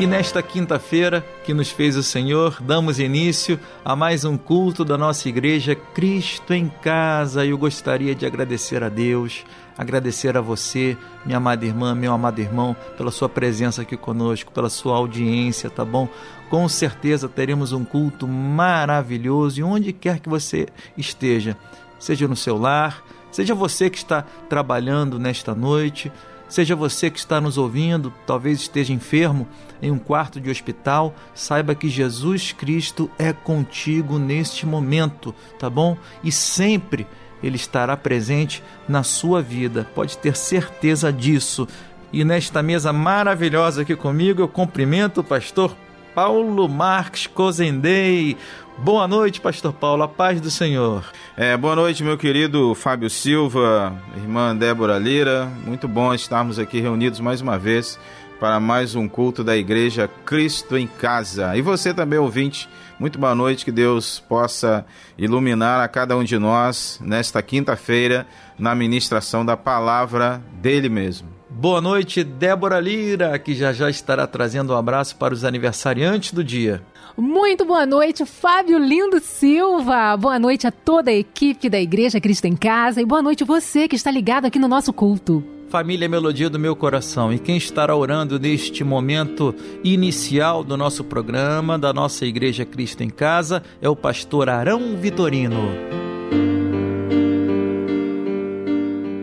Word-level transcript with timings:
E 0.00 0.06
nesta 0.06 0.42
quinta-feira 0.42 1.22
que 1.44 1.52
nos 1.52 1.68
fez 1.68 1.94
o 1.94 2.02
Senhor, 2.02 2.56
damos 2.62 2.98
início 2.98 3.60
a 3.84 3.94
mais 3.94 4.24
um 4.24 4.34
culto 4.34 4.82
da 4.82 4.96
nossa 4.96 5.28
igreja 5.28 5.74
Cristo 5.74 6.54
em 6.54 6.70
Casa. 6.80 7.44
Eu 7.44 7.58
gostaria 7.58 8.14
de 8.14 8.24
agradecer 8.24 8.82
a 8.82 8.88
Deus, 8.88 9.44
agradecer 9.76 10.38
a 10.38 10.40
você, 10.40 10.96
minha 11.26 11.36
amada 11.36 11.66
irmã, 11.66 11.94
meu 11.94 12.14
amado 12.14 12.40
irmão, 12.40 12.74
pela 12.96 13.10
sua 13.10 13.28
presença 13.28 13.82
aqui 13.82 13.94
conosco, 13.94 14.50
pela 14.52 14.70
sua 14.70 14.96
audiência, 14.96 15.68
tá 15.68 15.84
bom? 15.84 16.08
Com 16.48 16.66
certeza 16.66 17.28
teremos 17.28 17.72
um 17.72 17.84
culto 17.84 18.26
maravilhoso 18.26 19.60
e 19.60 19.62
onde 19.62 19.92
quer 19.92 20.18
que 20.18 20.30
você 20.30 20.66
esteja, 20.96 21.58
seja 21.98 22.26
no 22.26 22.36
seu 22.36 22.56
lar, 22.56 23.04
seja 23.30 23.54
você 23.54 23.90
que 23.90 23.98
está 23.98 24.24
trabalhando 24.48 25.18
nesta 25.18 25.54
noite, 25.54 26.10
Seja 26.50 26.74
você 26.74 27.08
que 27.08 27.18
está 27.20 27.40
nos 27.40 27.56
ouvindo, 27.56 28.12
talvez 28.26 28.58
esteja 28.58 28.92
enfermo 28.92 29.46
em 29.80 29.92
um 29.92 29.98
quarto 29.98 30.40
de 30.40 30.50
hospital, 30.50 31.14
saiba 31.32 31.76
que 31.76 31.88
Jesus 31.88 32.50
Cristo 32.50 33.08
é 33.16 33.32
contigo 33.32 34.18
neste 34.18 34.66
momento, 34.66 35.32
tá 35.60 35.70
bom? 35.70 35.96
E 36.24 36.32
sempre 36.32 37.06
ele 37.40 37.54
estará 37.54 37.96
presente 37.96 38.64
na 38.88 39.04
sua 39.04 39.40
vida, 39.40 39.88
pode 39.94 40.18
ter 40.18 40.36
certeza 40.36 41.12
disso. 41.12 41.68
E 42.12 42.24
nesta 42.24 42.64
mesa 42.64 42.92
maravilhosa 42.92 43.82
aqui 43.82 43.94
comigo, 43.94 44.42
eu 44.42 44.48
cumprimento 44.48 45.20
o 45.20 45.24
pastor 45.24 45.76
Paulo 46.16 46.68
Marques 46.68 47.28
Cozendei. 47.28 48.36
Boa 48.82 49.06
noite, 49.06 49.42
Pastor 49.42 49.74
Paulo, 49.74 50.04
a 50.04 50.08
paz 50.08 50.40
do 50.40 50.50
Senhor. 50.50 51.04
É, 51.36 51.54
boa 51.54 51.76
noite, 51.76 52.02
meu 52.02 52.16
querido 52.16 52.74
Fábio 52.74 53.10
Silva, 53.10 53.94
irmã 54.16 54.56
Débora 54.56 54.98
Lira. 54.98 55.44
Muito 55.66 55.86
bom 55.86 56.14
estarmos 56.14 56.58
aqui 56.58 56.80
reunidos 56.80 57.20
mais 57.20 57.42
uma 57.42 57.58
vez 57.58 57.98
para 58.40 58.58
mais 58.58 58.94
um 58.94 59.06
culto 59.06 59.44
da 59.44 59.54
Igreja 59.54 60.08
Cristo 60.24 60.78
em 60.78 60.86
Casa. 60.86 61.54
E 61.54 61.60
você 61.60 61.92
também, 61.92 62.18
ouvinte, 62.18 62.70
muito 62.98 63.18
boa 63.18 63.34
noite, 63.34 63.66
que 63.66 63.70
Deus 63.70 64.18
possa 64.18 64.86
iluminar 65.18 65.84
a 65.84 65.86
cada 65.86 66.16
um 66.16 66.24
de 66.24 66.38
nós 66.38 66.98
nesta 67.04 67.42
quinta-feira 67.42 68.26
na 68.58 68.74
ministração 68.74 69.44
da 69.44 69.58
palavra 69.58 70.42
dele 70.54 70.88
mesmo. 70.88 71.28
Boa 71.50 71.82
noite, 71.82 72.24
Débora 72.24 72.80
Lira, 72.80 73.38
que 73.38 73.54
já 73.54 73.74
já 73.74 73.90
estará 73.90 74.26
trazendo 74.26 74.72
um 74.72 74.76
abraço 74.76 75.16
para 75.16 75.34
os 75.34 75.44
aniversariantes 75.44 76.32
do 76.32 76.42
dia. 76.42 76.80
Muito 77.16 77.64
boa 77.64 77.84
noite, 77.84 78.24
Fábio 78.24 78.78
Lindo 78.78 79.20
Silva. 79.20 80.16
Boa 80.16 80.38
noite 80.38 80.66
a 80.66 80.70
toda 80.70 81.10
a 81.10 81.14
equipe 81.14 81.68
da 81.68 81.80
Igreja 81.80 82.20
Cristo 82.20 82.46
em 82.46 82.56
Casa 82.56 83.00
e 83.00 83.06
boa 83.06 83.22
noite 83.22 83.44
você 83.44 83.88
que 83.88 83.96
está 83.96 84.10
ligado 84.10 84.46
aqui 84.46 84.58
no 84.58 84.68
nosso 84.68 84.92
culto. 84.92 85.44
Família 85.68 86.08
Melodia 86.08 86.50
do 86.50 86.58
meu 86.58 86.74
coração, 86.74 87.32
e 87.32 87.38
quem 87.38 87.56
estará 87.56 87.94
orando 87.94 88.40
neste 88.40 88.82
momento 88.82 89.54
inicial 89.84 90.64
do 90.64 90.76
nosso 90.76 91.04
programa, 91.04 91.78
da 91.78 91.92
nossa 91.92 92.26
Igreja 92.26 92.64
Cristo 92.64 93.04
em 93.04 93.08
Casa, 93.08 93.62
é 93.80 93.88
o 93.88 93.94
pastor 93.94 94.48
Arão 94.48 94.96
Vitorino. 94.96 95.99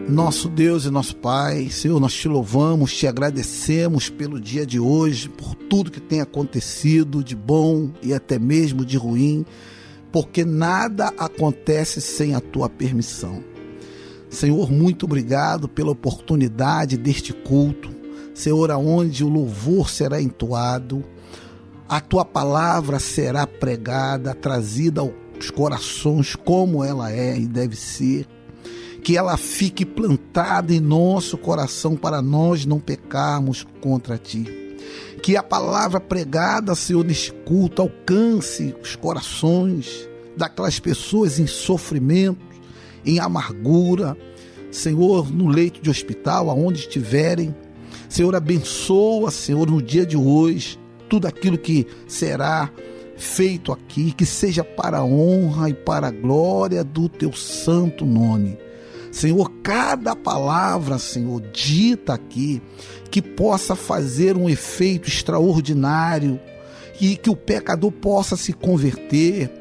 Nosso 0.09 0.47
Deus 0.47 0.85
e 0.85 0.89
nosso 0.89 1.17
Pai, 1.17 1.69
Senhor, 1.69 1.99
nós 1.99 2.13
te 2.13 2.29
louvamos, 2.29 2.95
te 2.95 3.05
agradecemos 3.05 4.09
pelo 4.09 4.39
dia 4.39 4.65
de 4.65 4.79
hoje, 4.79 5.27
por 5.27 5.53
tudo 5.53 5.91
que 5.91 5.99
tem 5.99 6.21
acontecido 6.21 7.21
de 7.21 7.35
bom 7.35 7.91
e 8.01 8.13
até 8.13 8.39
mesmo 8.39 8.85
de 8.85 8.95
ruim, 8.95 9.45
porque 10.09 10.45
nada 10.45 11.07
acontece 11.17 11.99
sem 11.99 12.33
a 12.33 12.39
tua 12.39 12.69
permissão. 12.69 13.43
Senhor, 14.29 14.71
muito 14.71 15.05
obrigado 15.05 15.67
pela 15.67 15.91
oportunidade 15.91 16.95
deste 16.95 17.33
culto, 17.33 17.89
Senhor, 18.33 18.71
aonde 18.71 19.25
o 19.25 19.29
louvor 19.29 19.89
será 19.89 20.21
entoado, 20.21 21.03
a 21.87 21.99
tua 21.99 22.23
palavra 22.23 22.97
será 22.97 23.45
pregada, 23.45 24.33
trazida 24.33 25.01
aos 25.01 25.51
corações 25.51 26.33
como 26.33 26.81
ela 26.81 27.11
é 27.11 27.37
e 27.37 27.45
deve 27.45 27.75
ser 27.75 28.25
que 29.03 29.17
ela 29.17 29.37
fique 29.37 29.85
plantada 29.85 30.73
em 30.73 30.79
nosso 30.79 31.37
coração 31.37 31.95
para 31.95 32.21
nós 32.21 32.65
não 32.65 32.79
pecarmos 32.79 33.65
contra 33.81 34.17
ti. 34.17 34.45
Que 35.21 35.35
a 35.35 35.43
palavra 35.43 35.99
pregada, 35.99 36.75
Senhor, 36.75 37.03
neste 37.03 37.31
culto 37.31 37.81
alcance 37.81 38.75
os 38.81 38.95
corações 38.95 40.07
daquelas 40.35 40.79
pessoas 40.79 41.39
em 41.39 41.47
sofrimento, 41.47 42.39
em 43.05 43.19
amargura, 43.19 44.17
Senhor, 44.71 45.31
no 45.31 45.47
leito 45.47 45.81
de 45.81 45.89
hospital, 45.89 46.49
aonde 46.49 46.81
estiverem. 46.81 47.55
Senhor, 48.09 48.35
abençoa, 48.35 49.31
Senhor, 49.31 49.69
no 49.69 49.81
dia 49.81 50.05
de 50.05 50.15
hoje, 50.15 50.79
tudo 51.09 51.27
aquilo 51.27 51.57
que 51.57 51.87
será 52.07 52.69
feito 53.17 53.71
aqui, 53.71 54.11
que 54.11 54.25
seja 54.25 54.63
para 54.63 54.99
a 54.99 55.03
honra 55.03 55.69
e 55.69 55.73
para 55.73 56.07
a 56.07 56.11
glória 56.11 56.83
do 56.83 57.09
teu 57.09 57.33
santo 57.33 58.05
nome. 58.05 58.57
Senhor, 59.17 59.51
cada 59.63 60.15
palavra, 60.15 60.99
Senhor, 60.99 61.41
dita 61.51 62.13
aqui, 62.13 62.61
que 63.09 63.19
possa 63.19 63.75
fazer 63.75 64.37
um 64.37 64.47
efeito 64.47 65.09
extraordinário 65.09 66.39
e 67.01 67.17
que 67.17 67.27
o 67.27 67.35
pecador 67.35 67.91
possa 67.91 68.37
se 68.37 68.53
converter. 68.53 69.51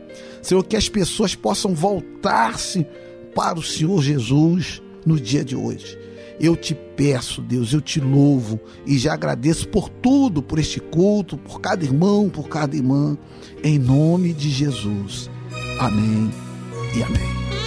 Senhor, 0.43 0.63
que 0.63 0.77
as 0.77 0.91
pessoas 0.91 1.35
possam 1.35 1.75
voltar-se 1.75 2.87
para 3.35 3.59
o 3.59 3.63
Senhor 3.63 4.03
Jesus 4.03 4.83
no 5.07 5.19
dia 5.19 5.43
de 5.43 5.57
hoje. 5.57 5.99
Eu 6.39 6.55
te 6.55 6.75
peço, 6.75 7.41
Deus, 7.41 7.73
eu 7.73 7.81
te 7.81 7.99
louvo 7.99 8.61
e 8.85 8.99
já 8.99 9.15
agradeço 9.15 9.69
por 9.69 9.89
tudo, 9.89 10.43
por 10.43 10.59
este 10.59 10.81
culto, 10.81 11.39
por 11.39 11.63
cada 11.63 11.83
irmão, 11.83 12.29
por 12.29 12.47
cada 12.47 12.77
irmã, 12.77 13.17
em 13.65 13.79
nome 13.79 14.35
de 14.35 14.51
Jesus. 14.51 15.31
Amém 15.79 16.31
e 16.95 17.03
amém. 17.03 17.66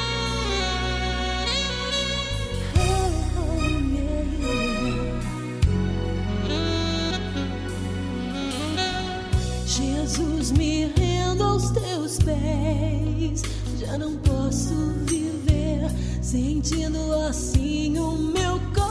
Pés. 13.30 13.42
Já 13.80 13.98
não 13.98 14.16
posso 14.18 14.74
viver 15.06 15.90
sentindo 16.22 17.14
assim 17.28 17.98
o 17.98 18.12
meu 18.18 18.60
coração 18.74 18.89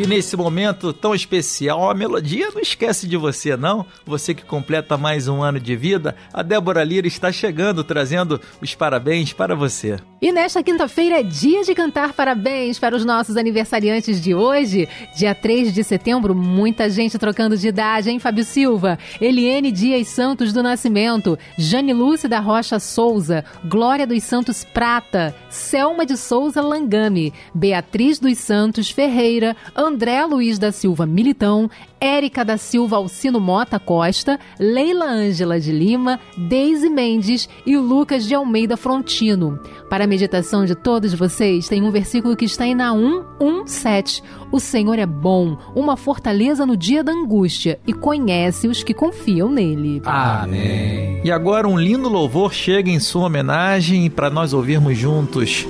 E 0.00 0.06
nesse 0.06 0.34
momento 0.34 0.94
tão 0.94 1.14
especial, 1.14 1.90
a 1.90 1.94
melodia 1.94 2.48
não 2.54 2.62
esquece 2.62 3.06
de 3.06 3.18
você, 3.18 3.54
não. 3.54 3.84
Você 4.06 4.32
que 4.32 4.42
completa 4.42 4.96
mais 4.96 5.28
um 5.28 5.42
ano 5.42 5.60
de 5.60 5.76
vida, 5.76 6.16
a 6.32 6.42
Débora 6.42 6.82
Lira 6.82 7.06
está 7.06 7.30
chegando 7.30 7.84
trazendo 7.84 8.40
os 8.62 8.74
parabéns 8.74 9.34
para 9.34 9.54
você. 9.54 9.98
E 10.22 10.32
nesta 10.32 10.62
quinta-feira 10.62 11.20
é 11.20 11.22
dia 11.22 11.64
de 11.64 11.74
cantar 11.74 12.14
parabéns 12.14 12.78
para 12.78 12.96
os 12.96 13.04
nossos 13.04 13.36
aniversariantes 13.36 14.22
de 14.22 14.34
hoje. 14.34 14.88
Dia 15.16 15.34
3 15.34 15.72
de 15.72 15.84
setembro, 15.84 16.34
muita 16.34 16.88
gente 16.88 17.18
trocando 17.18 17.56
de 17.56 17.68
idade, 17.68 18.10
hein, 18.10 18.18
Fábio 18.18 18.44
Silva? 18.44 18.98
Eliene 19.20 19.70
Dias 19.70 20.08
Santos 20.08 20.52
do 20.52 20.62
Nascimento, 20.62 21.38
Jane 21.58 21.92
Lúcia 21.92 22.28
da 22.28 22.40
Rocha 22.40 22.78
Souza, 22.78 23.44
Glória 23.64 24.06
dos 24.06 24.22
Santos 24.22 24.64
Prata, 24.64 25.34
Selma 25.50 26.06
de 26.06 26.16
Souza 26.16 26.62
Langame, 26.62 27.32
Beatriz 27.54 28.18
dos 28.18 28.38
Santos 28.38 28.90
Ferreira, 28.90 29.56
André 29.90 30.24
Luiz 30.24 30.56
da 30.56 30.70
Silva 30.70 31.04
Militão, 31.04 31.68
Érica 32.00 32.44
da 32.44 32.56
Silva 32.56 32.94
Alcino 32.94 33.40
Mota 33.40 33.76
Costa, 33.76 34.38
Leila 34.56 35.04
Ângela 35.04 35.58
de 35.58 35.72
Lima, 35.72 36.20
Deise 36.38 36.88
Mendes 36.88 37.48
e 37.66 37.76
Lucas 37.76 38.24
de 38.24 38.32
Almeida 38.32 38.76
Frontino. 38.76 39.58
Para 39.90 40.04
a 40.04 40.06
meditação 40.06 40.64
de 40.64 40.76
todos 40.76 41.12
vocês, 41.12 41.68
tem 41.68 41.82
um 41.82 41.90
versículo 41.90 42.36
que 42.36 42.44
está 42.44 42.64
em 42.64 42.74
Naum 42.74 43.24
1:7. 43.40 44.22
O 44.52 44.60
Senhor 44.60 44.96
é 44.96 45.06
bom, 45.06 45.58
uma 45.74 45.96
fortaleza 45.96 46.64
no 46.64 46.76
dia 46.76 47.02
da 47.02 47.10
angústia 47.10 47.80
e 47.84 47.92
conhece 47.92 48.68
os 48.68 48.84
que 48.84 48.94
confiam 48.94 49.50
nele. 49.50 50.00
Amém. 50.04 51.20
E 51.24 51.32
agora 51.32 51.66
um 51.66 51.76
lindo 51.76 52.08
louvor 52.08 52.54
chega 52.54 52.88
em 52.88 53.00
sua 53.00 53.26
homenagem 53.26 54.08
para 54.08 54.30
nós 54.30 54.52
ouvirmos 54.52 54.96
juntos. 54.96 55.66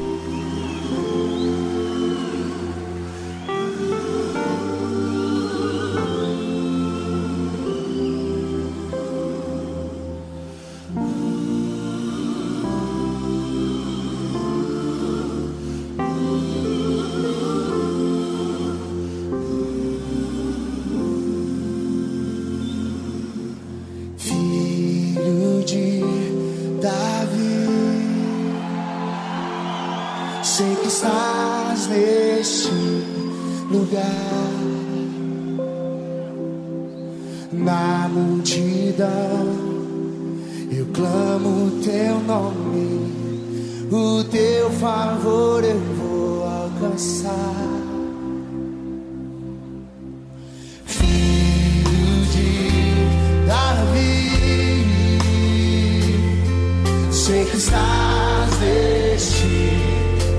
Estás 57.61 58.59
neste 58.59 59.45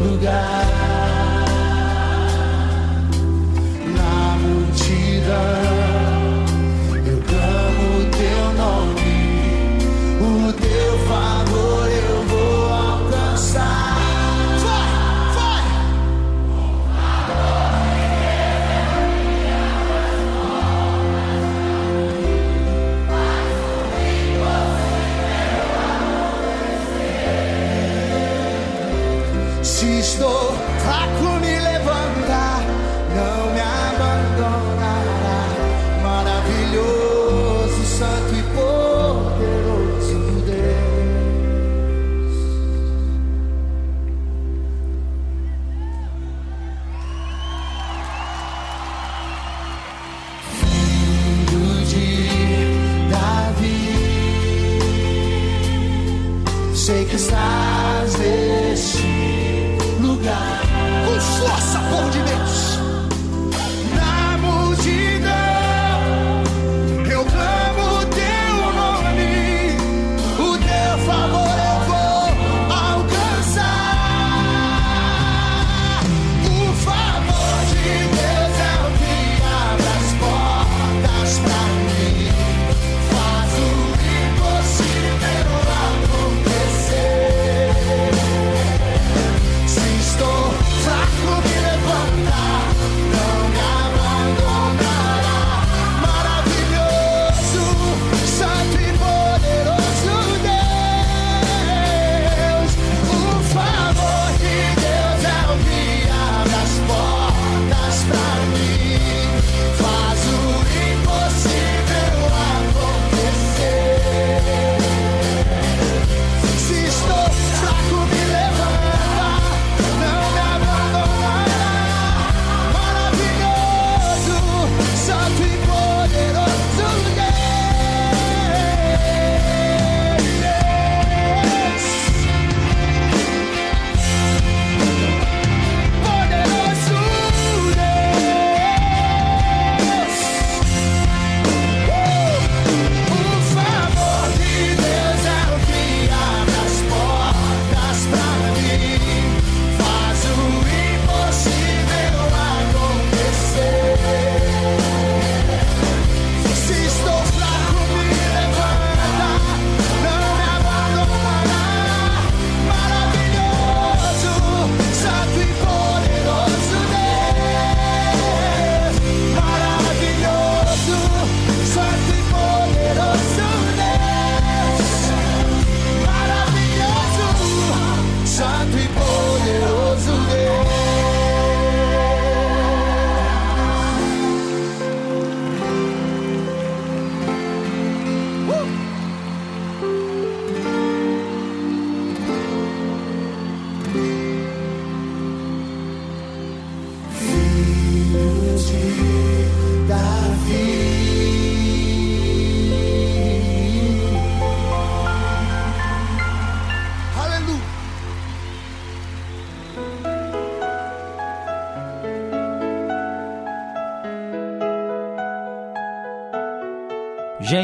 lugar, 0.02 0.61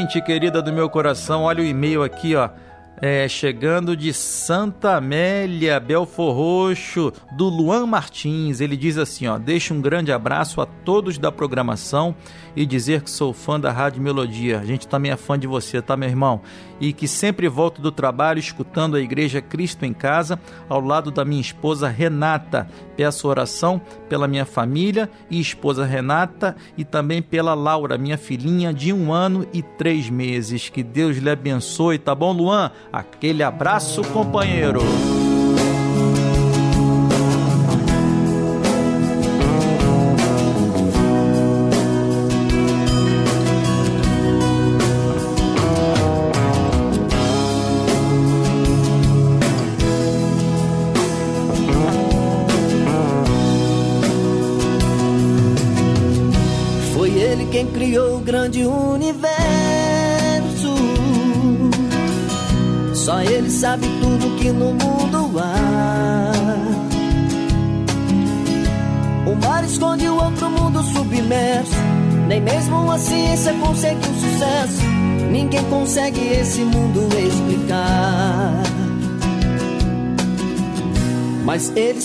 Gente 0.08 0.22
querida 0.22 0.62
do 0.62 0.72
meu 0.72 0.88
coração, 0.88 1.42
olha 1.42 1.60
o 1.60 1.66
e-mail 1.66 2.02
aqui, 2.02 2.34
ó. 2.34 2.48
É, 3.00 3.28
chegando 3.28 3.96
de 3.96 4.12
Santa 4.12 4.96
Amélia, 4.96 5.78
Belfor 5.78 6.34
Roxo, 6.34 7.12
do 7.36 7.48
Luan 7.48 7.86
Martins. 7.86 8.60
Ele 8.60 8.76
diz 8.76 8.98
assim: 8.98 9.28
ó, 9.28 9.38
deixa 9.38 9.72
um 9.72 9.80
grande 9.80 10.10
abraço 10.10 10.60
a 10.60 10.66
todos 10.66 11.16
da 11.16 11.30
programação 11.30 12.14
e 12.56 12.66
dizer 12.66 13.02
que 13.02 13.10
sou 13.10 13.32
fã 13.32 13.60
da 13.60 13.70
Rádio 13.70 14.02
Melodia. 14.02 14.58
A 14.58 14.64
gente 14.64 14.88
também 14.88 15.12
é 15.12 15.16
fã 15.16 15.38
de 15.38 15.46
você, 15.46 15.80
tá, 15.80 15.96
meu 15.96 16.08
irmão? 16.08 16.40
E 16.80 16.92
que 16.92 17.06
sempre 17.06 17.48
volto 17.48 17.80
do 17.80 17.92
trabalho 17.92 18.40
escutando 18.40 18.96
a 18.96 19.00
Igreja 19.00 19.40
Cristo 19.40 19.84
em 19.84 19.92
Casa, 19.92 20.40
ao 20.68 20.80
lado 20.80 21.12
da 21.12 21.24
minha 21.24 21.40
esposa 21.40 21.88
Renata. 21.88 22.68
Peço 22.96 23.28
oração 23.28 23.80
pela 24.08 24.26
minha 24.26 24.44
família 24.44 25.08
e 25.30 25.40
esposa 25.40 25.84
Renata 25.84 26.56
e 26.76 26.84
também 26.84 27.22
pela 27.22 27.54
Laura, 27.54 27.96
minha 27.96 28.18
filhinha 28.18 28.74
de 28.74 28.92
um 28.92 29.12
ano 29.12 29.46
e 29.52 29.62
três 29.62 30.10
meses. 30.10 30.68
Que 30.68 30.82
Deus 30.82 31.16
lhe 31.18 31.30
abençoe, 31.30 31.96
tá 31.96 32.12
bom, 32.12 32.32
Luan? 32.32 32.72
Aquele 32.92 33.42
abraço, 33.42 34.02
companheiro. 34.12 34.80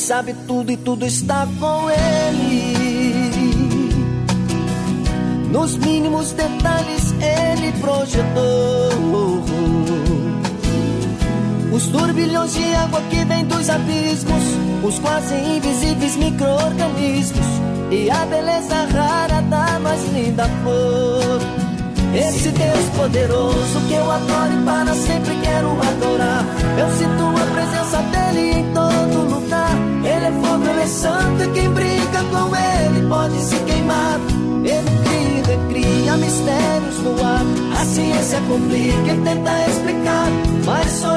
Sabe 0.04 0.34
tudo 0.46 0.70
e 0.70 0.76
tudo 0.76 1.06
está 1.06 1.48
com 1.60 1.90
ele. 1.90 2.74
Nos 5.50 5.78
mínimos 5.78 6.34
detalhes 6.34 7.14
ele 7.14 7.72
projetou 7.80 9.44
os 11.72 11.88
turbilhões 11.88 12.54
de 12.54 12.76
água 12.76 13.02
que 13.10 13.24
vem 13.24 13.46
dos 13.46 13.70
abismos, 13.70 14.44
os 14.84 15.00
quase 15.00 15.36
invisíveis 15.36 16.18
micro-organismos 16.18 17.48
e 17.90 18.12
a 18.12 18.26
beleza 18.26 18.76
rara 18.92 19.42
da 19.44 19.80
mais 19.80 20.04
linda 20.12 20.50
flor. 20.64 21.63
Esse 22.16 22.50
Deus 22.50 22.90
poderoso 22.96 23.80
que 23.88 23.94
eu 23.94 24.12
adoro 24.12 24.54
e 24.54 24.64
para 24.64 24.94
sempre 24.94 25.36
quero 25.42 25.72
adorar. 25.82 26.46
Eu 26.78 26.90
sinto 26.92 27.24
a 27.42 27.46
presença 27.54 27.98
dele 28.12 28.60
em 28.60 28.74
todo 28.74 29.34
lugar. 29.34 29.76
Ele 30.04 30.26
é 30.26 30.32
fogo, 30.42 30.70
ele 30.70 30.82
é 30.82 30.88
santo 30.88 31.44
e 31.44 31.48
quem 31.54 31.70
brinca 31.72 32.24
com 32.32 32.56
ele 32.56 33.08
pode 33.08 33.40
se 33.42 33.56
queimar. 33.62 34.20
Ele 34.64 35.04
cria 35.04 35.44
recria 35.44 36.18
mistérios 36.18 36.98
no 37.00 37.26
ar. 37.26 37.46
A 37.82 37.86
ciência 37.86 38.40
complica 38.48 39.14
e 39.14 39.22
tenta 39.22 39.70
explicar. 39.70 40.28
Mas 40.66 40.92
só 40.92 41.13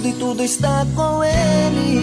tudo 0.00 0.08
e 0.08 0.12
tudo 0.14 0.42
está 0.42 0.86
com 0.94 1.22
ele. 1.22 2.00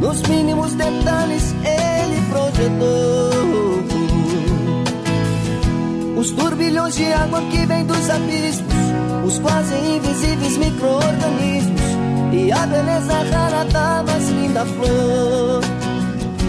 Nos 0.00 0.20
mínimos 0.22 0.74
detalhes 0.74 1.54
ele 1.64 2.20
projetou 2.30 3.30
os 6.18 6.30
turbilhões 6.32 6.96
de 6.96 7.12
água 7.12 7.40
que 7.42 7.66
vem 7.66 7.84
dos 7.84 8.10
abismos, 8.10 8.74
os 9.24 9.38
quase 9.38 9.74
invisíveis 9.74 10.56
micro-organismos 10.56 11.82
e 12.32 12.50
a 12.50 12.66
beleza 12.66 13.12
rara 13.30 13.64
da 13.64 14.02
mais 14.02 14.28
linda 14.30 14.64
flor. 14.64 15.62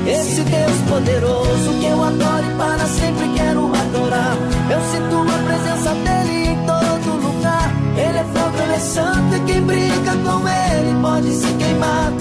Esse 0.07 0.41
Deus 0.41 0.77
poderoso 0.89 1.79
que 1.79 1.85
eu 1.85 2.03
adoro 2.03 2.45
e 2.45 2.55
para 2.57 2.87
sempre 2.87 3.27
quero 3.35 3.67
adorar. 3.67 4.37
Eu 4.71 4.81
sinto 4.91 5.17
a 5.21 5.37
presença 5.45 5.93
dele 5.93 6.47
em 6.49 6.65
todo 6.65 6.86
é 8.77 8.79
santo 8.79 9.35
e 9.35 9.39
quem 9.51 9.61
brinca 9.61 10.11
com 10.23 10.47
ele 10.47 11.01
pode 11.01 11.31
se 11.31 11.47
queimar. 11.53 12.13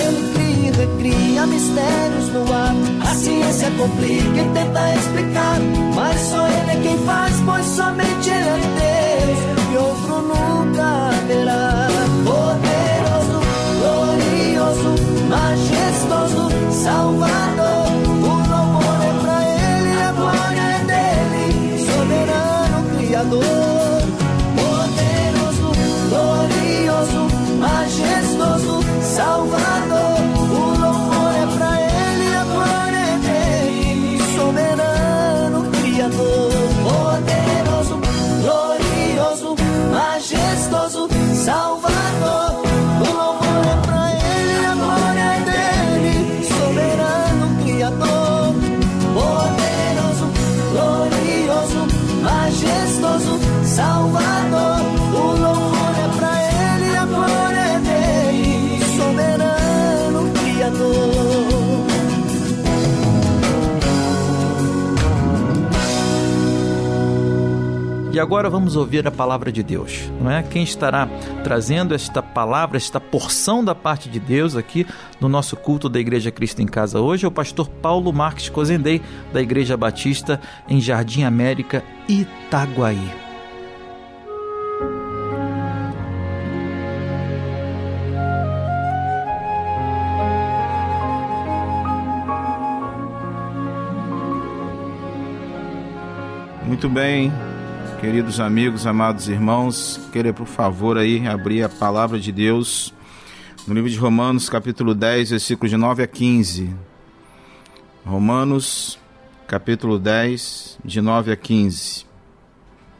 Ele 0.00 0.32
cria 0.32 0.68
e 0.68 0.70
recria 0.70 1.46
mistérios 1.46 2.28
no 2.32 2.52
ar. 2.52 2.74
A 3.00 3.14
ciência 3.14 3.70
complica 3.72 4.40
e 4.40 4.48
tenta 4.54 4.94
explicar. 4.94 5.58
Mas 5.94 6.20
só 6.20 6.46
ele 6.46 6.70
é 6.70 6.80
quem 6.82 6.98
faz, 6.98 7.34
pois 7.44 7.66
somente 7.66 8.30
ele 8.30 8.48
é 8.48 8.60
Deus. 8.80 9.72
E 9.72 9.76
outro 9.76 10.22
nunca 10.22 10.84
haverá. 11.08 11.88
Poderoso, 12.24 13.40
glorioso, 13.80 14.94
majestoso, 15.28 16.48
Salvador. 16.70 17.86
O 18.06 18.34
louvor 18.52 19.00
é 19.02 19.14
pra 19.20 19.38
ele, 19.42 20.02
a 20.02 20.12
glória 20.12 20.60
é 20.60 20.84
dele. 20.84 21.86
Soberano 21.86 22.98
Criador. 22.98 23.73
agora 68.24 68.48
vamos 68.48 68.74
ouvir 68.74 69.06
a 69.06 69.10
palavra 69.10 69.52
de 69.52 69.62
Deus, 69.62 70.10
não 70.18 70.30
é? 70.30 70.42
Quem 70.42 70.62
estará 70.62 71.06
trazendo 71.42 71.94
esta 71.94 72.22
palavra, 72.22 72.78
esta 72.78 72.98
porção 72.98 73.62
da 73.62 73.74
parte 73.74 74.08
de 74.08 74.18
Deus 74.18 74.56
aqui 74.56 74.86
no 75.20 75.28
nosso 75.28 75.56
culto 75.56 75.90
da 75.90 76.00
Igreja 76.00 76.30
Cristo 76.30 76.62
em 76.62 76.66
Casa 76.66 77.00
hoje 77.00 77.26
é 77.26 77.28
o 77.28 77.30
pastor 77.30 77.68
Paulo 77.68 78.10
Marques 78.14 78.48
Cozendei, 78.48 79.02
da 79.30 79.42
Igreja 79.42 79.76
Batista 79.76 80.40
em 80.66 80.80
Jardim 80.80 81.24
América, 81.24 81.84
Itaguaí. 82.08 83.12
Muito 96.66 96.88
bem, 96.88 97.30
queridos 98.04 98.38
amigos, 98.38 98.86
amados 98.86 99.30
irmãos, 99.30 99.98
queria 100.12 100.34
por 100.34 100.46
favor 100.46 100.98
aí 100.98 101.26
abrir 101.26 101.62
a 101.62 101.70
palavra 101.70 102.20
de 102.20 102.30
Deus 102.30 102.92
no 103.66 103.72
livro 103.72 103.88
de 103.88 103.96
Romanos, 103.96 104.46
capítulo 104.46 104.94
10, 104.94 105.30
versículos 105.30 105.70
de 105.70 105.78
9 105.78 106.02
a 106.02 106.06
15. 106.06 106.68
Romanos, 108.04 108.98
capítulo 109.46 109.98
10, 109.98 110.80
de 110.84 111.00
9 111.00 111.32
a 111.32 111.36
15. 111.36 112.04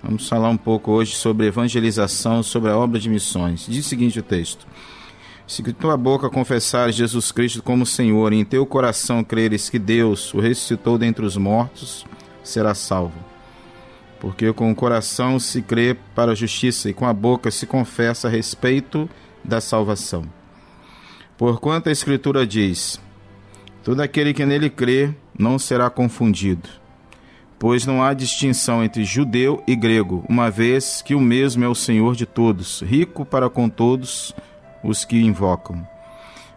Vamos 0.03 0.27
falar 0.27 0.49
um 0.49 0.57
pouco 0.57 0.91
hoje 0.93 1.15
sobre 1.15 1.49
evangelização, 1.49 2.43
sobre 2.43 2.71
a 2.71 2.79
obra 2.79 2.99
de 2.99 3.11
missões. 3.11 3.67
Diz 3.69 3.85
o 3.85 3.89
seguinte 3.91 4.19
o 4.21 4.23
texto: 4.23 4.67
Se 5.47 5.63
com 5.63 5.71
tua 5.73 5.99
boca 5.99 6.31
confessares 6.31 6.97
Jesus 6.97 7.31
Cristo 7.31 7.63
como 7.63 7.85
Senhor 7.85 8.33
e 8.33 8.41
em 8.41 8.45
teu 8.45 8.65
coração 8.65 9.23
creres 9.23 9.69
que 9.69 9.79
Deus 9.79 10.33
o 10.33 10.41
ressuscitou 10.41 10.97
dentre 10.97 11.27
os 11.27 11.37
mortos, 11.37 12.07
serás 12.43 12.79
salvo. 12.79 13.34
Porque 14.25 14.51
com 14.55 14.71
o 14.71 14.75
coração 14.75 15.39
se 15.39 15.61
crê 15.61 15.95
para 16.15 16.33
a 16.33 16.35
justiça 16.35 16.89
e 16.89 16.95
com 16.95 17.05
a 17.05 17.13
boca 17.13 17.51
se 17.51 17.67
confessa 17.67 18.27
a 18.27 18.31
respeito 18.31 19.07
da 19.45 19.61
salvação. 19.61 20.25
Porquanto 21.37 21.91
a 21.91 21.93
Escritura 21.93 22.47
diz: 22.47 22.99
Todo 23.83 24.01
aquele 24.01 24.33
que 24.33 24.47
nele 24.47 24.71
crê 24.71 25.15
não 25.39 25.59
será 25.59 25.91
confundido, 25.91 26.71
pois 27.59 27.85
não 27.85 28.03
há 28.03 28.15
distinção 28.15 28.83
entre 28.83 29.05
judeu 29.05 29.63
e 29.67 29.77
grego, 29.77 30.25
uma 30.27 30.51
vez 30.51 31.03
que 31.03 31.15
o 31.15 31.21
mesmo 31.21 31.63
é 31.63 31.69
o 31.69 31.75
Senhor 31.75 32.17
de 32.17 32.25
todos, 32.25 32.81
rico 32.81 33.27
para 33.27 33.51
com 33.51 33.69
todos 33.69 34.35
os 34.83 35.05
que 35.05 35.21
invocam. 35.21 35.87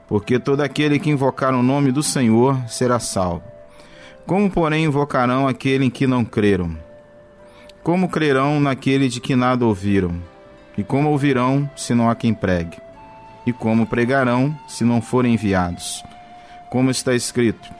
Porque 0.08 0.40
todo 0.40 0.62
aquele 0.62 1.00
que 1.00 1.10
invocar 1.10 1.54
o 1.54 1.62
nome 1.62 1.92
do 1.92 2.02
Senhor 2.02 2.58
será 2.70 2.98
salvo. 2.98 3.44
Como, 4.26 4.50
porém, 4.50 4.86
invocarão 4.86 5.50
aquele 5.50 5.84
em 5.84 5.90
que 5.90 6.08
não 6.08 6.24
creram? 6.24 6.87
Como 7.88 8.10
crerão 8.10 8.60
naquele 8.60 9.08
de 9.08 9.22
que 9.22 9.34
nada 9.34 9.66
ouviram? 9.66 10.22
E 10.78 10.84
como 10.84 11.10
ouvirão 11.10 11.72
se 11.74 11.94
não 11.96 12.10
há 12.10 12.16
quem 12.16 12.34
pregue? 12.34 12.78
E 13.46 13.54
como 13.54 13.88
pregarão 13.88 14.54
se 14.68 14.84
não 14.84 15.02
forem 15.02 15.36
enviados? 15.36 16.04
Como 16.70 16.92
está 16.92 17.16
escrito: 17.16 17.72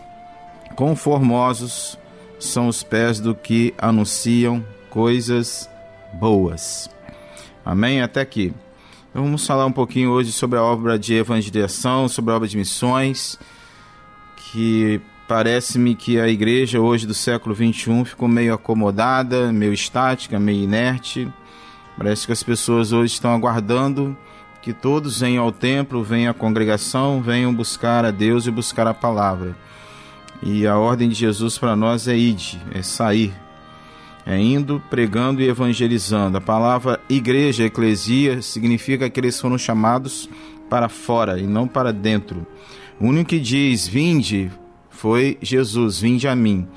Quão 0.78 0.96
formosos 0.96 2.00
são 2.40 2.70
os 2.70 2.84
pés 2.84 3.20
do 3.20 3.36
que 3.36 3.74
anunciam 3.78 4.64
coisas 4.90 5.70
boas. 6.14 6.90
Amém? 7.66 8.02
Até 8.02 8.22
aqui. 8.22 8.54
Então 9.10 9.26
vamos 9.26 9.46
falar 9.46 9.66
um 9.66 9.74
pouquinho 9.74 10.12
hoje 10.12 10.32
sobre 10.32 10.58
a 10.58 10.64
obra 10.64 10.98
de 10.98 11.16
evangelização, 11.16 12.08
sobre 12.08 12.32
a 12.32 12.38
obra 12.38 12.48
de 12.48 12.56
missões, 12.56 13.38
que 14.38 15.02
parece-me 15.28 15.94
que 15.94 16.20
a 16.20 16.28
igreja 16.28 16.80
hoje 16.80 17.06
do 17.06 17.14
século 17.14 17.54
21 17.54 18.06
ficou 18.06 18.28
meio 18.28 18.54
acomodada, 18.54 19.52
meio 19.52 19.74
estática, 19.74 20.40
meio 20.40 20.64
inerte. 20.64 21.28
Parece 21.98 22.26
que 22.26 22.32
as 22.32 22.44
pessoas 22.44 22.94
hoje 22.94 23.14
estão 23.14 23.34
aguardando 23.34 24.16
que 24.62 24.74
todos 24.74 25.22
venham 25.22 25.44
ao 25.44 25.52
templo, 25.52 26.04
venham 26.04 26.32
à 26.32 26.34
congregação, 26.34 27.22
venham 27.22 27.54
buscar 27.54 28.04
a 28.06 28.12
Deus 28.12 28.46
e 28.48 28.52
buscar 28.52 28.88
a 28.88 28.94
palavra. 28.94 29.56
E 30.42 30.68
a 30.68 30.78
ordem 30.78 31.10
de 31.10 31.16
Jesus 31.16 31.58
para 31.58 31.76
nós 31.76 32.08
é 32.08 32.16
ide, 32.16 32.62
é 32.74 32.82
sair, 32.82 33.34
é 34.26 34.38
indo, 34.38 34.82
pregando 34.90 35.42
e 35.42 35.48
evangelizando. 35.48 36.38
A 36.38 36.42
palavra 36.42 37.00
igreja, 37.10 37.64
eclesia, 37.64 38.42
significa 38.42 39.10
que 39.10 39.20
eles 39.20 39.40
foram 39.40 39.58
chamados 39.58 40.30
para 40.70 40.90
fora 40.90 41.40
e 41.40 41.48
não 41.48 41.68
para 41.68 41.94
dentro. 41.94 42.46
O 43.00 43.08
único 43.08 43.30
que 43.30 43.40
diz 43.40 43.88
vinde 43.88 44.52
foi 44.98 45.38
Jesus, 45.42 46.00
vinde 46.00 46.28
a 46.28 46.36
mim. 46.36 46.68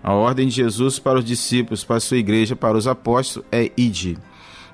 A 0.00 0.12
ordem 0.12 0.46
de 0.46 0.54
Jesus 0.54 1.00
para 1.00 1.18
os 1.18 1.24
discípulos, 1.24 1.82
para 1.82 1.96
a 1.96 2.00
sua 2.00 2.18
igreja, 2.18 2.54
para 2.54 2.78
os 2.78 2.86
apóstolos 2.86 3.48
é 3.50 3.72
ide. 3.76 4.16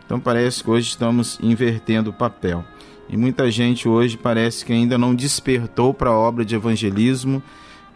Então 0.05 0.21
parece 0.21 0.63
que 0.63 0.71
hoje 0.71 0.91
estamos 0.91 1.39
invertendo 1.43 2.11
o 2.11 2.13
papel. 2.13 2.63
E 3.09 3.17
muita 3.17 3.51
gente 3.51 3.89
hoje 3.89 4.19
parece 4.19 4.67
que 4.67 4.73
ainda 4.73 4.99
não 4.99 5.15
despertou 5.15 5.95
para 5.95 6.11
a 6.11 6.19
obra 6.19 6.45
de 6.45 6.55
evangelismo, 6.55 7.43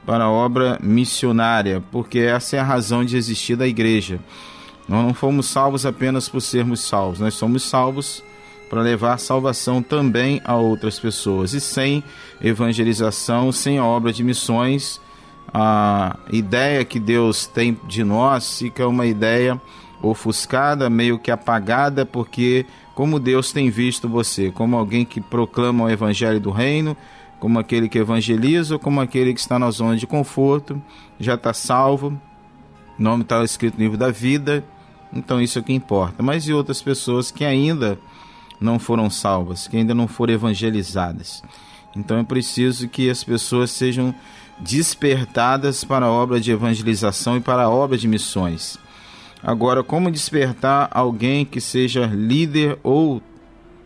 para 0.06 0.24
a 0.24 0.30
obra 0.30 0.78
missionária, 0.82 1.82
porque 1.92 2.20
essa 2.20 2.56
é 2.56 2.58
a 2.58 2.64
razão 2.64 3.04
de 3.04 3.16
existir 3.16 3.56
da 3.56 3.66
igreja. 3.66 4.18
Nós 4.88 5.04
não 5.04 5.12
fomos 5.12 5.46
salvos 5.46 5.84
apenas 5.84 6.30
por 6.30 6.40
sermos 6.40 6.80
salvos, 6.80 7.20
nós 7.20 7.34
somos 7.34 7.62
salvos 7.62 8.22
para 8.68 8.80
levar 8.80 9.18
salvação 9.18 9.82
também 9.82 10.40
a 10.44 10.56
outras 10.56 10.98
pessoas. 10.98 11.52
E 11.52 11.60
sem 11.60 12.02
evangelização, 12.42 13.52
sem 13.52 13.78
a 13.78 13.84
obra 13.84 14.12
de 14.12 14.24
missões, 14.24 15.00
a 15.52 16.18
ideia 16.32 16.84
que 16.84 16.98
Deus 16.98 17.46
tem 17.46 17.78
de 17.86 18.02
nós 18.02 18.58
fica 18.58 18.88
uma 18.88 19.06
ideia 19.06 19.60
ofuscada, 20.02 20.90
meio 20.90 21.18
que 21.18 21.30
apagada, 21.30 22.04
porque 22.04 22.66
como 22.94 23.18
Deus 23.18 23.52
tem 23.52 23.70
visto 23.70 24.08
você, 24.08 24.50
como 24.50 24.76
alguém 24.76 25.04
que 25.04 25.20
proclama 25.20 25.84
o 25.84 25.90
evangelho 25.90 26.40
do 26.40 26.50
reino, 26.50 26.96
como 27.40 27.58
aquele 27.58 27.88
que 27.88 27.98
evangeliza, 27.98 28.78
como 28.78 29.00
aquele 29.00 29.34
que 29.34 29.40
está 29.40 29.58
na 29.58 29.70
zona 29.70 29.96
de 29.96 30.06
conforto, 30.06 30.80
já 31.18 31.34
está 31.34 31.52
salvo, 31.52 32.18
o 32.98 33.02
nome 33.02 33.22
está 33.22 33.42
escrito 33.42 33.74
no 33.74 33.82
livro 33.82 33.98
da 33.98 34.10
vida, 34.10 34.64
então 35.12 35.40
isso 35.40 35.58
é 35.58 35.60
o 35.60 35.64
que 35.64 35.72
importa. 35.72 36.22
Mas 36.22 36.46
e 36.46 36.52
outras 36.52 36.80
pessoas 36.80 37.30
que 37.30 37.44
ainda 37.44 37.98
não 38.64 38.78
foram 38.78 39.08
salvas, 39.08 39.68
que 39.68 39.76
ainda 39.76 39.94
não 39.94 40.08
foram 40.08 40.34
evangelizadas? 40.34 41.42
Então 41.94 42.18
é 42.18 42.24
preciso 42.24 42.88
que 42.88 43.08
as 43.08 43.22
pessoas 43.22 43.70
sejam 43.70 44.14
despertadas 44.58 45.84
para 45.84 46.06
a 46.06 46.10
obra 46.10 46.40
de 46.40 46.50
evangelização 46.50 47.36
e 47.36 47.40
para 47.40 47.64
a 47.64 47.70
obra 47.70 47.96
de 47.96 48.08
missões. 48.08 48.78
Agora, 49.42 49.84
como 49.84 50.10
despertar 50.10 50.88
alguém 50.90 51.44
que 51.44 51.60
seja 51.60 52.06
líder 52.06 52.78
ou 52.82 53.22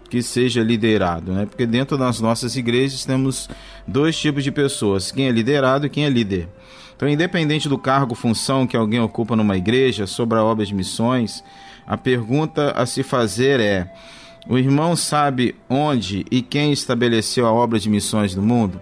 que 0.08 0.22
seja 0.22 0.62
liderado, 0.62 1.32
né? 1.32 1.46
Porque 1.46 1.66
dentro 1.66 1.98
das 1.98 2.20
nossas 2.20 2.56
igrejas 2.56 3.04
temos 3.04 3.48
dois 3.86 4.18
tipos 4.18 4.42
de 4.42 4.50
pessoas: 4.50 5.10
quem 5.10 5.26
é 5.26 5.30
liderado 5.30 5.86
e 5.86 5.90
quem 5.90 6.04
é 6.04 6.08
líder. 6.08 6.48
Então, 6.96 7.08
independente 7.08 7.68
do 7.68 7.78
cargo, 7.78 8.14
função 8.14 8.66
que 8.66 8.76
alguém 8.76 9.00
ocupa 9.00 9.36
numa 9.36 9.56
igreja 9.56 10.06
sobre 10.06 10.38
a 10.38 10.42
obra 10.42 10.64
de 10.64 10.74
missões, 10.74 11.44
a 11.86 11.96
pergunta 11.96 12.72
a 12.72 12.86
se 12.86 13.02
fazer 13.02 13.60
é: 13.60 13.92
o 14.48 14.56
irmão 14.56 14.96
sabe 14.96 15.54
onde 15.68 16.24
e 16.30 16.40
quem 16.40 16.72
estabeleceu 16.72 17.46
a 17.46 17.52
obra 17.52 17.78
de 17.78 17.90
missões 17.90 18.34
no 18.34 18.40
mundo? 18.40 18.80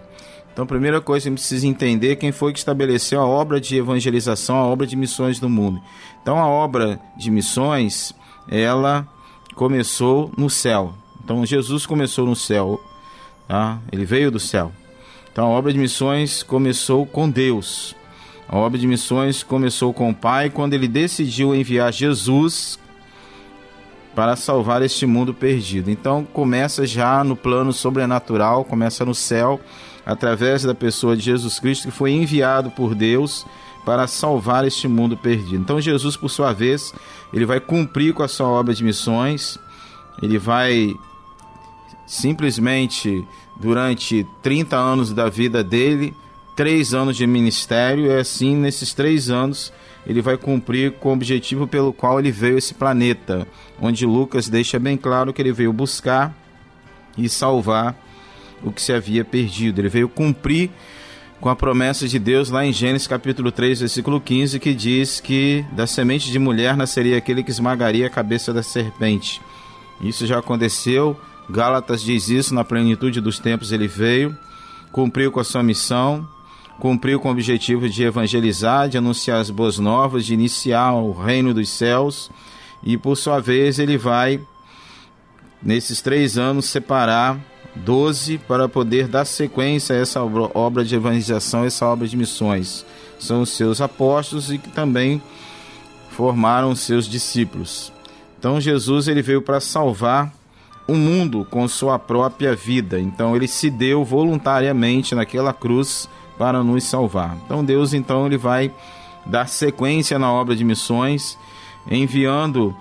Então, 0.53 0.63
a 0.63 0.67
primeira 0.67 1.01
coisa 1.01 1.23
que 1.23 1.27
a 1.27 1.31
gente 1.31 1.39
precisa 1.39 1.67
entender 1.67 2.15
quem 2.15 2.31
foi 2.31 2.53
que 2.53 2.57
estabeleceu 2.57 3.19
a 3.19 3.27
obra 3.27 3.59
de 3.59 3.75
evangelização, 3.75 4.55
a 4.55 4.65
obra 4.65 4.87
de 4.87 4.95
missões 4.95 5.39
do 5.39 5.49
mundo. 5.49 5.81
Então, 6.21 6.39
a 6.39 6.47
obra 6.47 6.99
de 7.17 7.29
missões, 7.29 8.11
ela 8.49 9.05
começou 9.55 10.31
no 10.37 10.49
céu. 10.49 10.93
Então, 11.23 11.45
Jesus 11.45 11.85
começou 11.85 12.25
no 12.25 12.35
céu, 12.35 12.79
tá? 13.47 13.77
Ele 13.91 14.05
veio 14.05 14.31
do 14.31 14.39
céu. 14.39 14.71
Então, 15.31 15.45
a 15.45 15.49
obra 15.49 15.73
de 15.73 15.77
missões 15.77 16.41
começou 16.43 17.05
com 17.05 17.29
Deus. 17.29 17.93
A 18.47 18.57
obra 18.57 18.79
de 18.79 18.87
missões 18.87 19.43
começou 19.43 19.93
com 19.93 20.09
o 20.09 20.15
Pai 20.15 20.49
quando 20.49 20.73
ele 20.73 20.87
decidiu 20.87 21.53
enviar 21.53 21.91
Jesus 21.91 22.79
para 24.17 24.35
salvar 24.35 24.81
este 24.81 25.05
mundo 25.05 25.31
perdido. 25.31 25.91
Então, 25.91 26.25
começa 26.25 26.87
já 26.87 27.23
no 27.23 27.35
plano 27.35 27.71
sobrenatural, 27.71 28.65
começa 28.65 29.05
no 29.05 29.13
céu 29.13 29.61
através 30.03 30.63
da 30.63 30.73
pessoa 30.73 31.15
de 31.15 31.21
Jesus 31.21 31.59
Cristo, 31.59 31.83
que 31.83 31.91
foi 31.91 32.13
enviado 32.13 32.71
por 32.71 32.95
Deus 32.95 33.45
para 33.85 34.07
salvar 34.07 34.65
este 34.65 34.87
mundo 34.87 35.15
perdido. 35.15 35.61
Então, 35.61 35.79
Jesus, 35.79 36.17
por 36.17 36.29
sua 36.29 36.51
vez, 36.51 36.95
ele 37.31 37.45
vai 37.45 37.59
cumprir 37.59 38.11
com 38.11 38.23
a 38.23 38.27
sua 38.27 38.47
obra 38.47 38.73
de 38.73 38.83
missões, 38.83 39.59
ele 40.19 40.39
vai 40.39 40.95
simplesmente, 42.07 43.23
durante 43.55 44.25
30 44.41 44.75
anos 44.75 45.13
da 45.13 45.29
vida 45.29 45.63
dele, 45.63 46.11
três 46.55 46.91
anos 46.91 47.15
de 47.15 47.27
ministério, 47.27 48.07
e 48.07 48.17
assim, 48.17 48.55
nesses 48.55 48.95
três 48.95 49.29
anos, 49.29 49.71
ele 50.07 50.21
vai 50.21 50.37
cumprir 50.37 50.93
com 50.93 51.09
o 51.09 51.13
objetivo 51.13 51.67
pelo 51.67 51.91
qual 51.91 52.17
ele 52.17 52.31
veio 52.31 52.55
a 52.55 52.57
esse 52.57 52.73
planeta, 52.73 53.45
onde 53.79 54.05
Lucas 54.05 54.47
deixa 54.47 54.79
bem 54.79 54.95
claro 54.95 55.33
que 55.33 55.41
ele 55.41 55.51
veio 55.51 55.73
buscar 55.73 56.33
e 57.17 57.27
salvar 57.27 57.93
o 58.63 58.71
que 58.71 58.81
se 58.81 58.93
havia 58.93 59.25
perdido. 59.25 59.81
Ele 59.81 59.89
veio 59.89 60.07
cumprir 60.07 60.71
com 61.41 61.49
a 61.49 61.55
promessa 61.55 62.07
de 62.07 62.17
Deus 62.17 62.49
lá 62.49 62.65
em 62.65 62.71
Gênesis 62.71 63.05
capítulo 63.05 63.51
3, 63.51 63.81
versículo 63.81 64.21
15, 64.21 64.59
que 64.59 64.73
diz 64.73 65.19
que 65.19 65.65
da 65.73 65.85
semente 65.85 66.31
de 66.31 66.39
mulher 66.39 66.77
nasceria 66.77 67.17
aquele 67.17 67.43
que 67.43 67.51
esmagaria 67.51 68.07
a 68.07 68.09
cabeça 68.09 68.53
da 68.53 68.63
serpente. 68.63 69.41
Isso 70.01 70.25
já 70.25 70.39
aconteceu. 70.39 71.19
Gálatas 71.49 72.01
diz 72.01 72.29
isso, 72.29 72.55
na 72.55 72.63
plenitude 72.63 73.19
dos 73.19 73.39
tempos 73.39 73.73
ele 73.73 73.87
veio, 73.87 74.35
cumpriu 74.91 75.31
com 75.31 75.39
a 75.39 75.43
sua 75.43 75.63
missão, 75.63 76.27
cumpriu 76.79 77.19
com 77.19 77.29
o 77.29 77.31
objetivo 77.31 77.89
de 77.89 78.03
evangelizar, 78.03 78.87
de 78.87 78.97
anunciar 78.97 79.39
as 79.39 79.49
boas 79.49 79.79
novas, 79.79 80.25
de 80.25 80.33
iniciar 80.33 80.93
o 80.93 81.11
reino 81.11 81.53
dos 81.53 81.69
céus, 81.69 82.29
e 82.83 82.97
por 82.97 83.15
sua 83.15 83.39
vez 83.39 83.79
ele 83.79 83.97
vai, 83.97 84.39
nesses 85.61 86.01
três 86.01 86.37
anos, 86.37 86.65
separar 86.65 87.39
12 87.75 88.37
para 88.39 88.67
poder 88.67 89.07
dar 89.07 89.25
sequência 89.25 89.95
a 89.95 89.99
essa 89.99 90.21
obra 90.23 90.83
de 90.83 90.95
evangelização, 90.95 91.65
essa 91.65 91.85
obra 91.85 92.07
de 92.07 92.17
missões. 92.17 92.85
São 93.19 93.41
os 93.41 93.49
seus 93.49 93.81
apóstolos 93.81 94.51
e 94.51 94.57
que 94.57 94.69
também 94.69 95.21
formaram 96.11 96.75
seus 96.75 97.07
discípulos. 97.07 97.91
Então 98.39 98.61
Jesus 98.61 99.07
ele 99.07 99.21
veio 99.21 99.41
para 99.41 99.59
salvar 99.59 100.31
o 100.87 100.93
mundo 100.93 101.45
com 101.49 101.67
sua 101.67 101.99
própria 101.99 102.55
vida. 102.55 102.99
Então 102.99 103.35
ele 103.35 103.47
se 103.47 103.69
deu 103.69 104.05
voluntariamente 104.05 105.13
naquela 105.13 105.53
cruz 105.53 106.07
para 106.37 106.63
nos 106.63 106.83
salvar. 106.83 107.37
Então 107.45 107.63
Deus 107.63 107.93
então 107.93 108.25
ele 108.25 108.37
vai 108.37 108.71
dar 109.25 109.47
sequência 109.47 110.17
na 110.17 110.31
obra 110.31 110.55
de 110.55 110.63
missões, 110.63 111.37
enviando 111.89 112.75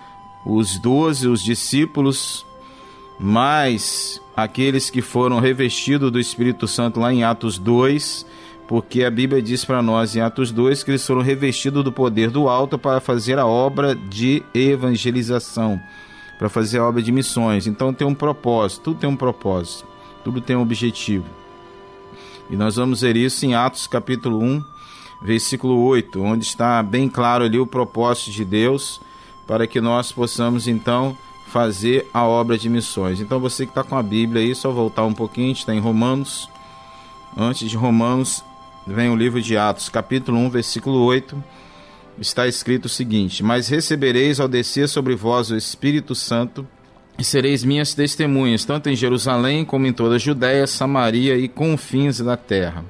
os 0.45 0.79
doze, 0.79 1.27
os 1.27 1.43
discípulos, 1.43 2.47
mais 3.19 4.21
aqueles 4.37 4.91
que 4.91 5.03
foram 5.03 5.41
revestidos 5.41 6.11
do 6.11 6.21
Espírito 6.21 6.69
Santo 6.69 7.01
lá 7.01 7.13
em 7.13 7.25
Atos 7.25 7.59
2, 7.59 8.27
porque 8.69 9.03
a 9.03 9.11
Bíblia 9.11 9.41
diz 9.41 9.65
para 9.65 9.83
nós 9.83 10.15
em 10.15 10.21
Atos 10.21 10.53
2 10.53 10.83
que 10.83 10.91
eles 10.91 11.07
foram 11.07 11.23
revestidos 11.23 11.83
do 11.83 11.91
poder 11.91 12.31
do 12.31 12.49
alto 12.49 12.79
para 12.79 13.01
fazer 13.01 13.39
a 13.39 13.47
obra 13.47 13.95
de 13.95 14.43
evangelização 14.55 15.81
para 16.39 16.49
fazer 16.49 16.79
a 16.79 16.85
obra 16.85 17.03
de 17.03 17.13
missões. 17.13 17.67
Então 17.67 17.93
tem 17.93 18.07
um 18.07 18.15
propósito, 18.15 18.83
tudo 18.85 19.01
tem 19.01 19.09
um 19.09 19.17
propósito, 19.17 19.87
tudo 20.25 20.41
tem 20.41 20.57
um 20.57 20.63
objetivo. 20.63 21.27
E 22.51 22.57
nós 22.57 22.77
vamos 22.77 23.01
ver 23.01 23.17
isso 23.17 23.45
em 23.45 23.55
Atos 23.55 23.87
capítulo 23.87 24.43
1, 24.43 24.65
versículo 25.23 25.83
8, 25.85 26.23
onde 26.23 26.45
está 26.45 26.83
bem 26.83 27.09
claro 27.09 27.45
ali 27.45 27.59
o 27.59 27.67
propósito 27.67 28.31
de 28.31 28.45
Deus 28.45 29.01
para 29.47 29.67
que 29.67 29.81
nós 29.81 30.13
possamos 30.13 30.67
então 30.69 31.17
fazer 31.49 32.09
a 32.13 32.25
obra 32.25 32.59
de 32.59 32.69
missões. 32.69 33.21
Então 33.21 33.41
você 33.41 33.65
que 33.65 33.71
está 33.71 33.83
com 33.83 33.97
a 33.97 34.03
Bíblia 34.03 34.43
aí, 34.43 34.55
só 34.55 34.71
voltar 34.71 35.05
um 35.05 35.15
pouquinho, 35.15 35.53
está 35.53 35.75
em 35.75 35.81
Romanos. 35.81 36.49
Antes 37.37 37.71
de 37.71 37.77
Romanos, 37.77 38.43
vem 38.87 39.11
o 39.11 39.17
livro 39.17 39.41
de 39.41 39.57
Atos, 39.57 39.89
capítulo 39.89 40.39
1, 40.39 40.51
versículo 40.51 41.03
8 41.05 41.43
está 42.19 42.47
escrito 42.47 42.87
o 42.87 42.89
seguinte: 42.89 43.43
Mas 43.43 43.69
recebereis 43.69 44.41
ao 44.41 44.49
descer 44.49 44.89
sobre 44.89 45.15
vós 45.15 45.51
o 45.51 45.57
Espírito 45.57 46.15
Santo, 46.15 46.67
e 47.19 47.25
sereis 47.25 47.65
minhas 47.65 47.95
testemunhas, 47.95 48.65
tanto 48.65 48.89
em 48.89 48.97
Jerusalém 48.97 49.65
como 49.65 49.87
em 49.87 49.93
toda 49.93 50.17
a 50.17 50.19
Judéia, 50.19 50.67
Samaria 50.67 51.37
e 51.37 51.49
confins 51.49 52.19
da 52.21 52.37
terra. 52.37 52.85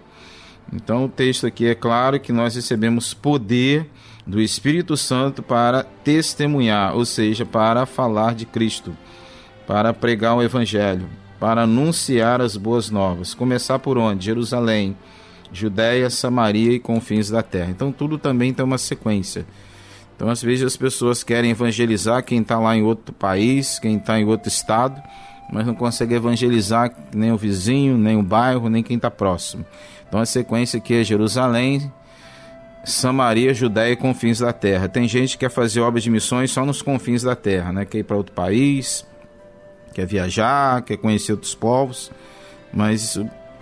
Então 0.73 1.05
o 1.05 1.09
texto 1.09 1.47
aqui 1.47 1.67
é 1.67 1.75
claro 1.75 2.19
que 2.19 2.33
nós 2.33 2.57
recebemos 2.57 3.15
poder 3.15 3.89
do 4.27 4.41
Espírito 4.41 4.97
Santo 4.97 5.43
para 5.43 5.85
testemunhar, 5.85 6.97
ou 6.97 7.05
seja, 7.05 7.47
para 7.47 7.87
falar 7.87 8.35
de 8.35 8.45
Cristo, 8.45 8.97
para 9.67 9.95
pregar 9.95 10.35
o 10.37 10.43
Evangelho, 10.43 11.09
para 11.39 11.63
anunciar 11.63 12.41
as 12.41 12.57
boas 12.57 12.91
novas. 12.91 13.33
Começar 13.35 13.79
por 13.79 13.97
onde? 13.97 14.25
Jerusalém, 14.25 14.97
Judéia, 15.53 16.11
Samaria 16.11 16.73
e 16.73 16.81
confins 16.81 17.31
da 17.31 17.43
terra. 17.43 17.71
Então 17.71 17.93
tudo 17.93 18.19
também 18.19 18.53
tem 18.53 18.65
uma 18.65 18.79
sequência. 18.79 19.47
Então 20.17 20.29
às 20.31 20.43
vezes 20.43 20.65
as 20.65 20.77
pessoas 20.77 21.23
querem 21.23 21.51
evangelizar 21.51 22.25
quem 22.25 22.41
está 22.41 22.59
lá 22.59 22.75
em 22.75 22.83
outro 22.83 23.15
país, 23.15 23.79
quem 23.79 23.97
está 23.97 24.19
em 24.19 24.25
outro 24.25 24.49
estado, 24.49 25.01
mas 25.53 25.67
não 25.67 25.75
consegue 25.75 26.15
evangelizar 26.15 26.91
nem 27.15 27.31
o 27.31 27.37
vizinho, 27.37 27.97
nem 27.97 28.17
o 28.17 28.23
bairro, 28.23 28.69
nem 28.69 28.83
quem 28.83 28.97
está 28.97 29.11
próximo. 29.11 29.65
Então 30.09 30.19
a 30.19 30.27
sequência 30.27 30.79
aqui 30.79 30.95
é 30.95 31.05
Jerusalém, 31.05 31.93
Samaria, 32.85 33.53
Judéia 33.53 33.93
e 33.93 33.97
confins 33.97 34.39
da 34.39 34.53
terra. 34.53 34.89
Tem 34.89 35.07
gente 35.07 35.33
que 35.33 35.45
quer 35.45 35.51
fazer 35.51 35.81
obras 35.81 36.03
de 36.03 36.11
missões 36.11 36.51
só 36.51 36.65
nos 36.65 36.81
confins 36.81 37.23
da 37.23 37.37
terra, 37.37 37.73
né? 37.73 37.85
Quer 37.85 37.99
ir 37.99 38.05
para 38.05 38.17
outro 38.17 38.33
país, 38.33 39.05
quer 39.93 40.07
viajar, 40.07 40.83
quer 40.83 40.97
conhecer 40.97 41.33
outros 41.33 41.55
povos, 41.55 42.11
mas 42.73 43.19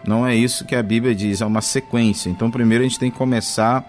não 0.06 0.26
é 0.26 0.34
isso 0.34 0.66
que 0.66 0.76
a 0.76 0.82
Bíblia 0.82 1.14
diz, 1.14 1.40
é 1.40 1.46
uma 1.46 1.62
sequência. 1.62 2.28
Então, 2.28 2.50
primeiro 2.50 2.84
a 2.84 2.86
gente 2.86 2.98
tem 2.98 3.10
que 3.10 3.16
começar 3.16 3.84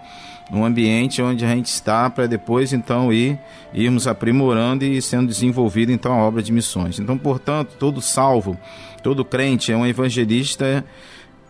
no 0.50 0.64
ambiente 0.64 1.20
onde 1.20 1.44
a 1.44 1.48
gente 1.48 1.66
está 1.66 2.08
para 2.08 2.26
depois 2.26 2.72
então 2.72 3.12
ir 3.12 3.38
irmos 3.74 4.06
aprimorando 4.06 4.84
e 4.84 5.02
sendo 5.02 5.28
desenvolvido 5.28 5.90
então 5.92 6.12
a 6.12 6.22
obra 6.22 6.42
de 6.42 6.52
missões. 6.52 6.98
Então, 6.98 7.18
portanto, 7.18 7.76
todo 7.78 8.00
salvo, 8.00 8.56
todo 9.02 9.24
crente 9.24 9.72
é 9.72 9.76
um 9.76 9.86
evangelista, 9.86 10.84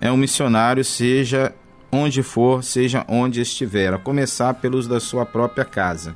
é 0.00 0.10
um 0.10 0.16
missionário, 0.16 0.84
seja 0.84 1.54
onde 1.90 2.22
for, 2.22 2.64
seja 2.64 3.04
onde 3.08 3.40
estiver, 3.40 3.92
a 3.94 3.98
começar 3.98 4.54
pelos 4.54 4.88
da 4.88 4.98
sua 4.98 5.24
própria 5.24 5.64
casa. 5.64 6.14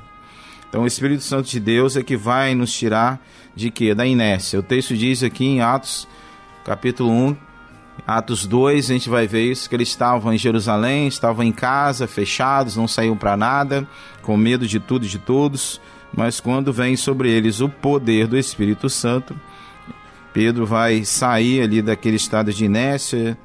Então, 0.69 0.83
o 0.83 0.87
Espírito 0.87 1.23
Santo 1.23 1.49
de 1.49 1.59
Deus 1.59 1.97
é 1.97 2.03
que 2.03 2.16
vai 2.16 2.55
nos 2.55 2.73
tirar 2.73 3.21
de 3.55 3.71
quê? 3.71 3.95
Da 3.95 4.07
inércia. 4.07 4.59
O 4.59 4.62
texto 4.62 4.97
diz 4.97 5.23
aqui 5.23 5.45
em 5.45 5.61
Atos, 5.61 6.07
capítulo 6.64 7.11
1, 7.11 7.37
Atos 8.06 8.46
2, 8.46 8.90
a 8.90 8.92
gente 8.92 9.08
vai 9.08 9.26
ver 9.26 9.50
isso, 9.50 9.68
que 9.68 9.74
eles 9.74 9.88
estavam 9.88 10.32
em 10.32 10.38
Jerusalém, 10.38 11.06
estavam 11.06 11.44
em 11.44 11.52
casa, 11.52 12.06
fechados, 12.06 12.76
não 12.76 12.88
saíam 12.88 13.16
para 13.16 13.36
nada, 13.36 13.86
com 14.22 14.36
medo 14.36 14.66
de 14.66 14.80
tudo 14.80 15.04
e 15.04 15.08
de 15.08 15.18
todos, 15.18 15.80
mas 16.12 16.40
quando 16.40 16.72
vem 16.72 16.96
sobre 16.96 17.30
eles 17.30 17.60
o 17.60 17.68
poder 17.68 18.26
do 18.26 18.36
Espírito 18.36 18.88
Santo, 18.88 19.34
Pedro 20.32 20.66
vai 20.66 21.04
sair 21.04 21.62
ali 21.62 21.82
daquele 21.82 22.16
estado 22.16 22.52
de 22.52 22.64
inércia, 22.64 23.36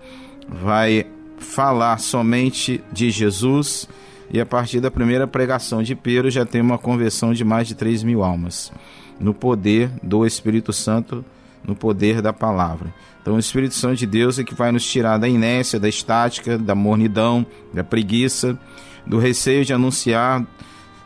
vai 0.47 1.05
falar 1.37 1.99
somente 1.99 2.83
de 2.91 3.09
Jesus, 3.09 3.87
e 4.31 4.39
a 4.39 4.45
partir 4.45 4.79
da 4.79 4.89
primeira 4.89 5.27
pregação 5.27 5.83
de 5.83 5.95
Pedro 5.95 6.29
já 6.29 6.45
tem 6.45 6.61
uma 6.61 6.77
conversão 6.77 7.33
de 7.33 7.43
mais 7.43 7.67
de 7.67 7.75
3 7.75 8.03
mil 8.03 8.23
almas, 8.23 8.71
no 9.19 9.33
poder 9.33 9.89
do 10.01 10.25
Espírito 10.25 10.73
Santo, 10.73 11.23
no 11.65 11.75
poder 11.75 12.21
da 12.21 12.33
palavra. 12.33 12.93
Então, 13.25 13.37
o 13.37 13.39
Espírito 13.39 13.73
Santo 13.73 13.95
de 13.95 14.05
Deus 14.05 14.37
é 14.37 14.43
que 14.43 14.53
vai 14.53 14.71
nos 14.71 14.85
tirar 14.85 15.17
da 15.17 15.27
inércia, 15.27 15.79
da 15.79 15.89
estática, 15.89 16.59
da 16.59 16.75
mornidão, 16.75 17.43
da 17.73 17.83
preguiça, 17.83 18.55
do 19.03 19.17
receio 19.17 19.65
de 19.65 19.73
anunciar, 19.73 20.45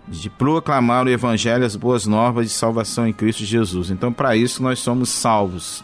de 0.05 0.29
proclamar 0.29 1.05
o 1.05 1.10
Evangelho, 1.10 1.65
as 1.65 1.77
boas 1.77 2.05
novas 2.05 2.47
de 2.47 2.51
salvação 2.51 3.08
em 3.08 3.13
Cristo 3.13 3.45
Jesus. 3.45 3.89
Então, 3.89 4.12
para 4.12 4.36
isso, 4.36 4.62
nós 4.62 4.79
somos 4.79 5.08
salvos 5.08 5.82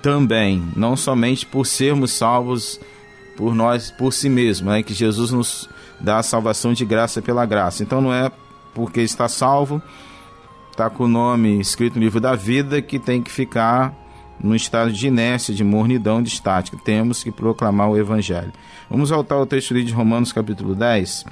também, 0.00 0.66
não 0.74 0.96
somente 0.96 1.44
por 1.44 1.66
sermos 1.66 2.12
salvos 2.12 2.80
por 3.36 3.54
nós, 3.54 3.90
por 3.90 4.10
si 4.10 4.30
mesmo, 4.30 4.70
né? 4.70 4.82
que 4.82 4.94
Jesus 4.94 5.32
nos 5.32 5.68
dá 6.00 6.16
a 6.16 6.22
salvação 6.22 6.72
de 6.72 6.86
graça 6.86 7.20
pela 7.20 7.44
graça. 7.44 7.82
Então, 7.82 8.00
não 8.00 8.14
é 8.14 8.32
porque 8.72 9.02
está 9.02 9.28
salvo, 9.28 9.82
está 10.70 10.88
com 10.88 11.04
o 11.04 11.08
nome 11.08 11.60
escrito 11.60 11.96
no 11.96 12.00
livro 12.00 12.22
da 12.22 12.34
vida, 12.34 12.80
que 12.80 12.98
tem 12.98 13.20
que 13.20 13.30
ficar 13.30 14.07
no 14.40 14.54
estado 14.54 14.92
de 14.92 15.06
inércia, 15.06 15.54
de 15.54 15.64
mornidão, 15.64 16.22
de 16.22 16.28
estática. 16.28 16.78
Temos 16.84 17.22
que 17.22 17.30
proclamar 17.30 17.90
o 17.90 17.96
Evangelho. 17.96 18.52
Vamos 18.90 19.10
voltar 19.10 19.36
ao 19.36 19.46
texto 19.46 19.74
de 19.74 19.92
Romanos 19.92 20.32
capítulo 20.32 20.74
10, 20.74 21.24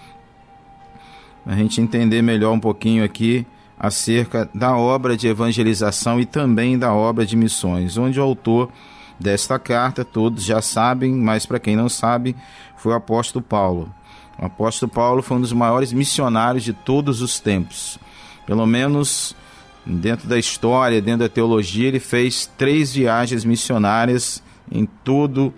a 1.47 1.55
gente 1.55 1.81
entender 1.81 2.23
melhor 2.23 2.53
um 2.53 2.61
pouquinho 2.61 3.05
aqui 3.05 3.47
acerca 3.79 4.49
da 4.55 4.77
obra 4.77 5.17
de 5.17 5.29
evangelização 5.29 6.19
e 6.19 6.27
também 6.27 6.79
da 6.79 6.93
obra 6.93 7.25
de 7.27 7.37
missões, 7.37 7.97
onde 7.97 8.19
o 8.19 8.23
autor 8.23 8.71
desta 9.19 9.59
carta, 9.59 10.05
todos 10.05 10.45
já 10.45 10.61
sabem, 10.61 11.15
mas 11.15 11.47
para 11.47 11.59
quem 11.59 11.77
não 11.77 11.89
sabe, 11.89 12.35
foi 12.77 12.93
o 12.93 12.97
apóstolo 12.97 13.45
Paulo. 13.45 13.93
O 14.39 14.45
apóstolo 14.45 14.91
Paulo 14.91 15.23
foi 15.23 15.39
um 15.39 15.41
dos 15.41 15.53
maiores 15.53 15.93
missionários 15.93 16.65
de 16.65 16.73
todos 16.73 17.23
os 17.23 17.41
tempos. 17.41 17.99
Pelo 18.45 18.67
menos 18.67 19.35
dentro 19.87 20.29
da 20.29 20.39
história, 20.39 21.01
dentro 21.01 21.21
da 21.21 21.29
teologia, 21.29 21.89
ele 21.89 22.01
fez 22.01 22.51
três 22.59 22.93
viagens 22.93 23.45
missionárias 23.45 24.43
em 24.71 24.85
todo 25.05 25.55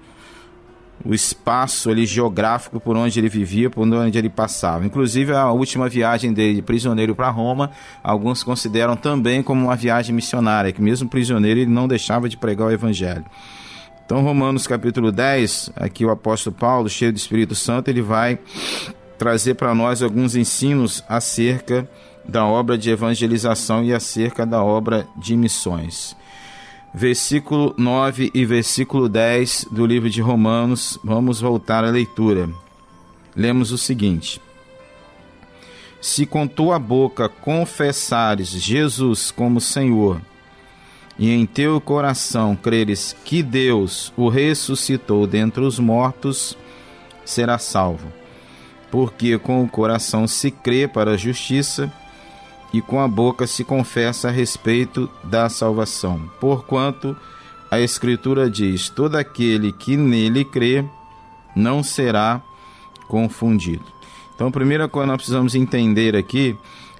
o 1.04 1.14
espaço 1.14 1.90
ali 1.90 2.04
geográfico 2.04 2.80
por 2.80 2.96
onde 2.96 3.18
ele 3.18 3.28
vivia, 3.28 3.70
por 3.70 3.86
onde 3.86 4.18
ele 4.18 4.28
passava. 4.28 4.84
Inclusive 4.84 5.32
a 5.32 5.50
última 5.50 5.88
viagem 5.88 6.32
dele 6.32 6.56
de 6.56 6.62
prisioneiro 6.62 7.14
para 7.14 7.30
Roma, 7.30 7.70
alguns 8.02 8.42
consideram 8.42 8.96
também 8.96 9.42
como 9.42 9.64
uma 9.64 9.76
viagem 9.76 10.14
missionária, 10.14 10.72
que 10.72 10.82
mesmo 10.82 11.08
prisioneiro 11.08 11.60
ele 11.60 11.70
não 11.70 11.88
deixava 11.88 12.28
de 12.28 12.36
pregar 12.36 12.68
o 12.68 12.72
evangelho. 12.72 13.24
Então, 14.04 14.22
Romanos 14.22 14.66
capítulo 14.66 15.12
10, 15.12 15.70
aqui 15.76 16.04
o 16.04 16.10
apóstolo 16.10 16.56
Paulo, 16.56 16.88
cheio 16.88 17.12
do 17.12 17.16
Espírito 17.16 17.54
Santo, 17.54 17.88
ele 17.88 18.02
vai 18.02 18.38
trazer 19.18 19.54
para 19.54 19.74
nós 19.74 20.02
alguns 20.02 20.34
ensinos 20.34 21.04
acerca 21.08 21.88
da 22.28 22.44
obra 22.44 22.76
de 22.76 22.90
evangelização 22.90 23.82
e 23.82 23.94
acerca 23.94 24.44
da 24.44 24.62
obra 24.62 25.08
de 25.16 25.34
missões. 25.34 26.14
Versículo 26.92 27.74
9 27.78 28.30
e 28.34 28.44
versículo 28.44 29.08
10 29.08 29.68
do 29.70 29.86
livro 29.86 30.10
de 30.10 30.20
Romanos, 30.20 30.98
vamos 31.02 31.40
voltar 31.40 31.84
à 31.84 31.90
leitura. 31.90 32.50
Lemos 33.34 33.72
o 33.72 33.78
seguinte: 33.78 34.40
Se 36.00 36.26
com 36.26 36.46
tua 36.46 36.78
boca 36.78 37.28
confessares 37.28 38.48
Jesus 38.48 39.30
como 39.30 39.60
Senhor, 39.60 40.20
e 41.18 41.30
em 41.30 41.44
teu 41.46 41.80
coração 41.80 42.54
creres 42.54 43.14
que 43.24 43.42
Deus 43.42 44.12
o 44.16 44.28
ressuscitou 44.28 45.26
dentre 45.26 45.62
os 45.62 45.78
mortos, 45.78 46.56
será 47.24 47.58
salvo. 47.58 48.12
Porque 48.90 49.38
com 49.38 49.62
o 49.62 49.68
coração 49.68 50.26
se 50.26 50.50
crê 50.50 50.88
para 50.88 51.12
a 51.12 51.16
justiça, 51.16 51.92
e 52.72 52.81
com 52.81 53.00
a 53.00 53.09
boca 53.09 53.46
se 53.46 53.64
confessa 53.64 54.28
a 54.28 54.31
respeito 54.31 55.09
da 55.24 55.48
salvação. 55.48 56.31
Porquanto 56.40 57.16
a 57.70 57.81
Escritura 57.81 58.50
diz: 58.50 58.88
todo 58.88 59.16
aquele 59.16 59.72
que 59.72 59.96
nele 59.96 60.44
crê 60.44 60.85
não 61.54 61.83
será 61.83 62.42
confundido. 63.09 63.85
Então, 64.35 64.48
a 64.48 64.52
primeira 64.52 64.88
coisa 64.88 65.07
que 65.07 65.11
nós 65.11 65.16
precisamos 65.16 65.54
entender 65.54 66.14
aqui 66.14 66.57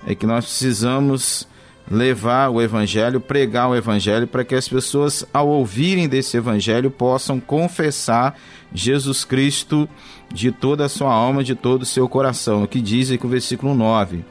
é 0.07 0.15
que 0.15 0.27
nós 0.27 0.45
precisamos 0.45 1.47
levar 1.91 2.51
o 2.51 2.61
evangelho, 2.61 3.21
pregar 3.21 3.71
o 3.71 3.77
evangelho 3.77 4.27
para 4.27 4.45
que 4.45 4.55
as 4.55 4.69
pessoas 4.69 5.25
ao 5.33 5.49
ouvirem 5.49 6.09
desse 6.09 6.37
evangelho 6.37 6.91
possam 6.91 7.41
confessar 7.41 8.39
Jesus 8.73 9.25
Cristo 9.25 9.89
de 10.33 10.53
toda 10.53 10.85
a 10.85 10.89
sua 10.89 11.13
alma, 11.13 11.43
de 11.43 11.55
todo 11.55 11.83
o 11.83 11.87
seu 11.87 12.09
coração. 12.09 12.63
O 12.63 12.69
que 12.69 12.81
diz 12.81 13.11
aqui 13.11 13.25
o 13.25 13.31
versículo 13.31 13.75
9: 13.75 14.25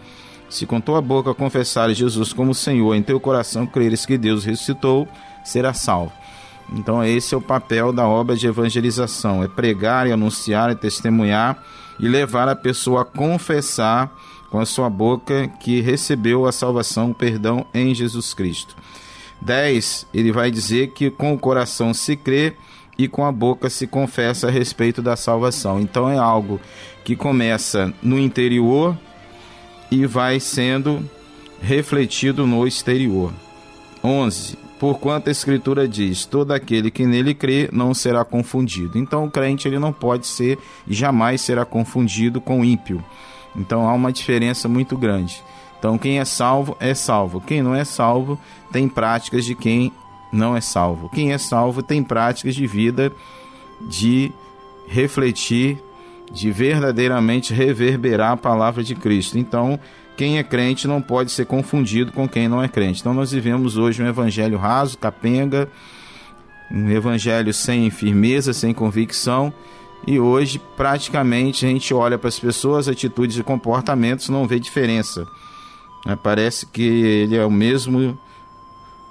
Se 0.50 0.66
com 0.66 0.80
tua 0.80 1.02
boca 1.02 1.34
confessares 1.34 1.98
Jesus 1.98 2.32
como 2.32 2.54
Senhor, 2.54 2.96
em 2.96 3.04
teu 3.04 3.20
coração 3.20 3.68
creres 3.68 4.06
que 4.06 4.18
Deus 4.18 4.46
ressuscitou, 4.46 5.08
será 5.44 5.74
salvo. 5.74 6.14
Então 6.74 7.04
esse 7.04 7.34
é 7.34 7.38
o 7.38 7.42
papel 7.42 7.94
da 7.94 8.08
obra 8.08 8.36
de 8.36 8.48
evangelização, 8.48 9.44
é 9.44 9.48
pregar 9.48 10.08
e 10.08 10.12
anunciar 10.12 10.72
e 10.72 10.76
testemunhar 10.76 11.64
e 12.00 12.08
levar 12.08 12.48
a 12.48 12.56
pessoa 12.56 13.02
a 13.02 13.06
confessar 13.06 14.12
com 14.50 14.60
a 14.60 14.66
sua 14.66 14.90
boca 14.90 15.48
que 15.60 15.82
recebeu 15.82 16.46
a 16.46 16.52
salvação, 16.52 17.12
o 17.12 17.16
perdão 17.16 17.66
em 17.74 17.94
Jesus 17.94 18.34
Cristo. 18.34 18.76
10, 19.42 20.08
ele 20.14 20.32
vai 20.32 20.50
dizer 20.50 20.92
que 20.92 21.10
com 21.10 21.34
o 21.34 21.40
coração 21.40 21.94
se 21.94 22.16
crê 22.16 22.56
e 22.98 23.08
com 23.08 23.26
a 23.26 23.32
boca 23.32 23.70
se 23.70 23.86
confessa 23.86 24.48
a 24.48 24.52
respeito 24.52 25.02
da 25.02 25.16
salvação. 25.16 25.80
Então 25.80 26.10
é 26.10 26.18
algo 26.18 26.60
que 27.04 27.16
começa 27.16 27.94
no 28.02 28.18
interior 28.18 28.98
e 29.92 30.06
vai 30.06 30.40
sendo 30.40 31.04
refletido 31.62 32.46
no 32.46 32.68
exterior. 32.68 33.32
11. 34.04 34.58
Porquanto 34.80 35.30
a 35.30 35.32
Escritura 35.32 35.88
diz: 35.88 36.26
todo 36.26 36.52
aquele 36.52 36.92
que 36.92 37.06
nele 37.06 37.34
crê 37.34 37.70
não 37.72 37.94
será 37.94 38.24
confundido. 38.24 38.98
Então 38.98 39.26
o 39.26 39.32
crente 39.32 39.68
ele 39.68 39.80
não 39.80 39.92
pode 39.92 40.28
ser 40.28 40.58
e 40.88 40.94
jamais 40.94 41.42
será 41.42 41.66
confundido 41.66 42.40
com 42.40 42.64
ímpio. 42.64 43.04
Então 43.56 43.88
há 43.88 43.94
uma 43.94 44.12
diferença 44.12 44.68
muito 44.68 44.96
grande. 44.98 45.42
Então 45.80 45.98
quem 45.98 46.20
é 46.20 46.26
salvo 46.26 46.78
é 46.80 46.94
salvo. 46.94 47.42
Quem 47.42 47.62
não 47.62 47.74
é 47.74 47.84
salvo 47.84 48.40
tem 48.72 48.88
práticas 48.88 49.46
de 49.46 49.56
quem 49.56 49.92
não 50.32 50.56
é 50.56 50.62
salvo. 50.62 51.10
Quem 51.10 51.34
é 51.34 51.38
salvo 51.38 51.82
tem 51.82 52.04
práticas 52.04 52.56
de 52.56 52.68
vida 52.68 53.12
de 53.82 54.32
refletir, 54.88 55.78
de 56.32 56.52
verdadeiramente 56.52 57.54
reverberar 57.54 58.32
a 58.32 58.38
palavra 58.38 58.84
de 58.84 58.96
Cristo. 58.96 59.38
Então, 59.38 59.80
quem 60.16 60.38
é 60.38 60.44
crente 60.44 60.88
não 60.88 61.02
pode 61.02 61.32
ser 61.32 61.46
confundido 61.46 62.12
com 62.12 62.28
quem 62.28 62.48
não 62.48 62.62
é 62.62 62.68
crente. 62.68 63.02
Então, 63.02 63.14
nós 63.14 63.32
vivemos 63.32 63.78
hoje 63.78 64.02
um 64.02 64.08
evangelho 64.08 64.58
raso, 64.58 64.98
capenga, 64.98 65.70
um 66.72 66.90
evangelho 66.90 67.54
sem 67.54 67.90
firmeza, 67.90 68.52
sem 68.52 68.74
convicção. 68.74 69.54
E 70.06 70.20
hoje, 70.20 70.60
praticamente, 70.76 71.66
a 71.66 71.70
gente 71.70 71.94
olha 71.94 72.18
para 72.18 72.28
as 72.28 72.40
pessoas, 72.40 72.88
atitudes 72.88 73.38
e 73.38 73.44
comportamentos, 73.44 74.30
não 74.30 74.48
vê 74.48 74.60
diferença. 74.60 75.28
Né? 76.06 76.18
Parece 76.22 76.66
que 76.66 76.84
ele 76.84 77.36
é 77.36 77.46
o 77.46 77.52
mesmo 77.52 78.18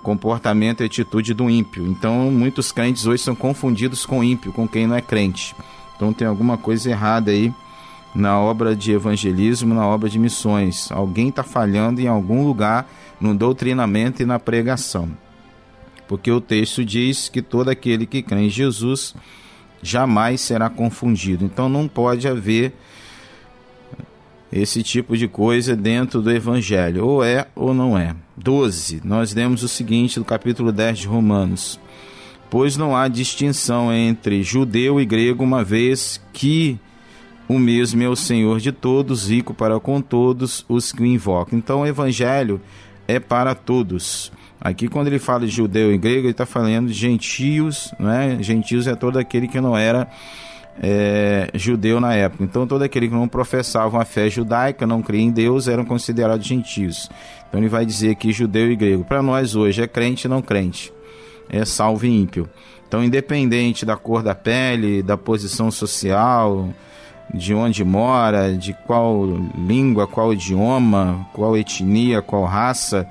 comportamento 0.02 0.82
e 0.82 0.86
atitude 0.86 1.34
do 1.34 1.50
ímpio. 1.50 1.86
Então, 1.86 2.30
muitos 2.30 2.70
crentes 2.70 3.06
hoje 3.06 3.22
são 3.22 3.34
confundidos 3.34 4.06
com 4.06 4.22
ímpio, 4.22 4.52
com 4.52 4.66
quem 4.66 4.86
não 4.86 4.94
é 4.94 5.00
crente. 5.00 5.54
Então, 5.96 6.12
tem 6.12 6.28
alguma 6.28 6.56
coisa 6.56 6.90
errada 6.90 7.30
aí 7.30 7.52
na 8.14 8.38
obra 8.38 8.76
de 8.76 8.92
evangelismo, 8.92 9.74
na 9.74 9.86
obra 9.86 10.08
de 10.08 10.18
missões. 10.18 10.90
Alguém 10.92 11.28
está 11.28 11.42
falhando 11.42 12.00
em 12.00 12.06
algum 12.06 12.46
lugar 12.46 12.88
no 13.20 13.34
doutrinamento 13.34 14.22
e 14.22 14.26
na 14.26 14.38
pregação. 14.38 15.10
Porque 16.06 16.30
o 16.30 16.40
texto 16.40 16.84
diz 16.84 17.28
que 17.28 17.42
todo 17.42 17.68
aquele 17.68 18.06
que 18.06 18.22
crê 18.22 18.42
em 18.42 18.50
Jesus 18.50 19.14
jamais 19.82 20.40
será 20.40 20.70
confundido. 20.70 21.44
Então, 21.44 21.68
não 21.68 21.88
pode 21.88 22.28
haver 22.28 22.72
esse 24.52 24.82
tipo 24.82 25.16
de 25.16 25.28
coisa 25.28 25.76
dentro 25.76 26.22
do 26.22 26.30
Evangelho. 26.30 27.04
Ou 27.04 27.24
é 27.24 27.46
ou 27.54 27.74
não 27.74 27.98
é. 27.98 28.14
12. 28.36 29.00
Nós 29.04 29.34
lemos 29.34 29.62
o 29.62 29.68
seguinte 29.68 30.18
do 30.18 30.24
capítulo 30.24 30.72
10 30.72 31.00
de 31.00 31.06
Romanos. 31.06 31.80
Pois 32.48 32.76
não 32.76 32.96
há 32.96 33.08
distinção 33.08 33.92
entre 33.92 34.42
judeu 34.42 35.00
e 35.00 35.04
grego, 35.04 35.42
uma 35.42 35.64
vez 35.64 36.20
que 36.32 36.78
o 37.48 37.58
mesmo 37.58 38.02
é 38.02 38.08
o 38.08 38.16
Senhor 38.16 38.60
de 38.60 38.72
todos, 38.72 39.28
rico 39.30 39.54
para 39.54 39.78
com 39.78 40.00
todos 40.00 40.64
os 40.68 40.92
que 40.92 41.02
o 41.02 41.06
invocam. 41.06 41.58
Então 41.58 41.80
o 41.80 41.86
Evangelho 41.86 42.60
é 43.06 43.20
para 43.20 43.54
todos. 43.54 44.32
Aqui, 44.60 44.88
quando 44.88 45.06
ele 45.08 45.18
fala 45.18 45.40
de 45.40 45.52
judeu 45.52 45.92
e 45.92 45.98
grego, 45.98 46.22
ele 46.22 46.30
está 46.30 46.46
falando 46.46 46.88
de 46.88 46.94
gentios, 46.94 47.92
né? 48.00 48.38
Gentios 48.40 48.86
é 48.86 48.96
todo 48.96 49.18
aquele 49.18 49.46
que 49.46 49.60
não 49.60 49.76
era 49.76 50.08
é, 50.82 51.50
judeu 51.54 52.00
na 52.00 52.14
época. 52.14 52.42
Então, 52.42 52.66
todo 52.66 52.82
aquele 52.82 53.08
que 53.08 53.14
não 53.14 53.28
professava 53.28 53.96
uma 53.96 54.04
fé 54.04 54.28
judaica, 54.28 54.86
não 54.86 55.02
cria 55.02 55.20
em 55.20 55.30
Deus, 55.30 55.68
eram 55.68 55.84
considerados 55.84 56.46
gentios. 56.46 57.08
Então, 57.48 57.60
ele 57.60 57.68
vai 57.68 57.86
dizer 57.86 58.10
aqui 58.10 58.32
judeu 58.32 58.70
e 58.70 58.76
grego. 58.76 59.04
Para 59.04 59.22
nós 59.22 59.54
hoje 59.54 59.82
é 59.82 59.86
crente 59.86 60.26
e 60.26 60.28
não 60.28 60.42
crente, 60.42 60.92
é 61.48 61.64
salvo 61.64 62.06
e 62.06 62.08
ímpio. 62.08 62.48
Então, 62.86 63.02
independente 63.02 63.84
da 63.84 63.96
cor 63.96 64.22
da 64.22 64.34
pele, 64.34 65.02
da 65.02 65.16
posição 65.16 65.70
social, 65.70 66.68
de 67.34 67.52
onde 67.52 67.84
mora, 67.84 68.56
de 68.56 68.72
qual 68.86 69.26
língua, 69.56 70.06
qual 70.06 70.32
idioma, 70.32 71.26
qual 71.32 71.56
etnia, 71.56 72.22
qual 72.22 72.44
raça, 72.44 73.08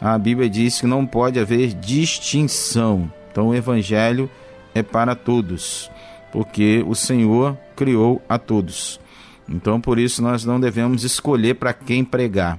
a 0.00 0.16
Bíblia 0.16 0.48
diz 0.48 0.80
que 0.80 0.86
não 0.86 1.06
pode 1.06 1.38
haver 1.38 1.74
distinção. 1.74 3.12
Então, 3.30 3.48
o 3.48 3.54
Evangelho 3.54 4.30
é 4.74 4.82
para 4.82 5.14
todos 5.14 5.90
porque 6.32 6.84
o 6.86 6.94
Senhor 6.94 7.56
criou 7.76 8.22
a 8.28 8.38
todos. 8.38 9.00
Então, 9.48 9.80
por 9.80 9.98
isso, 9.98 10.22
nós 10.22 10.44
não 10.44 10.60
devemos 10.60 11.02
escolher 11.04 11.54
para 11.54 11.72
quem 11.72 12.04
pregar. 12.04 12.58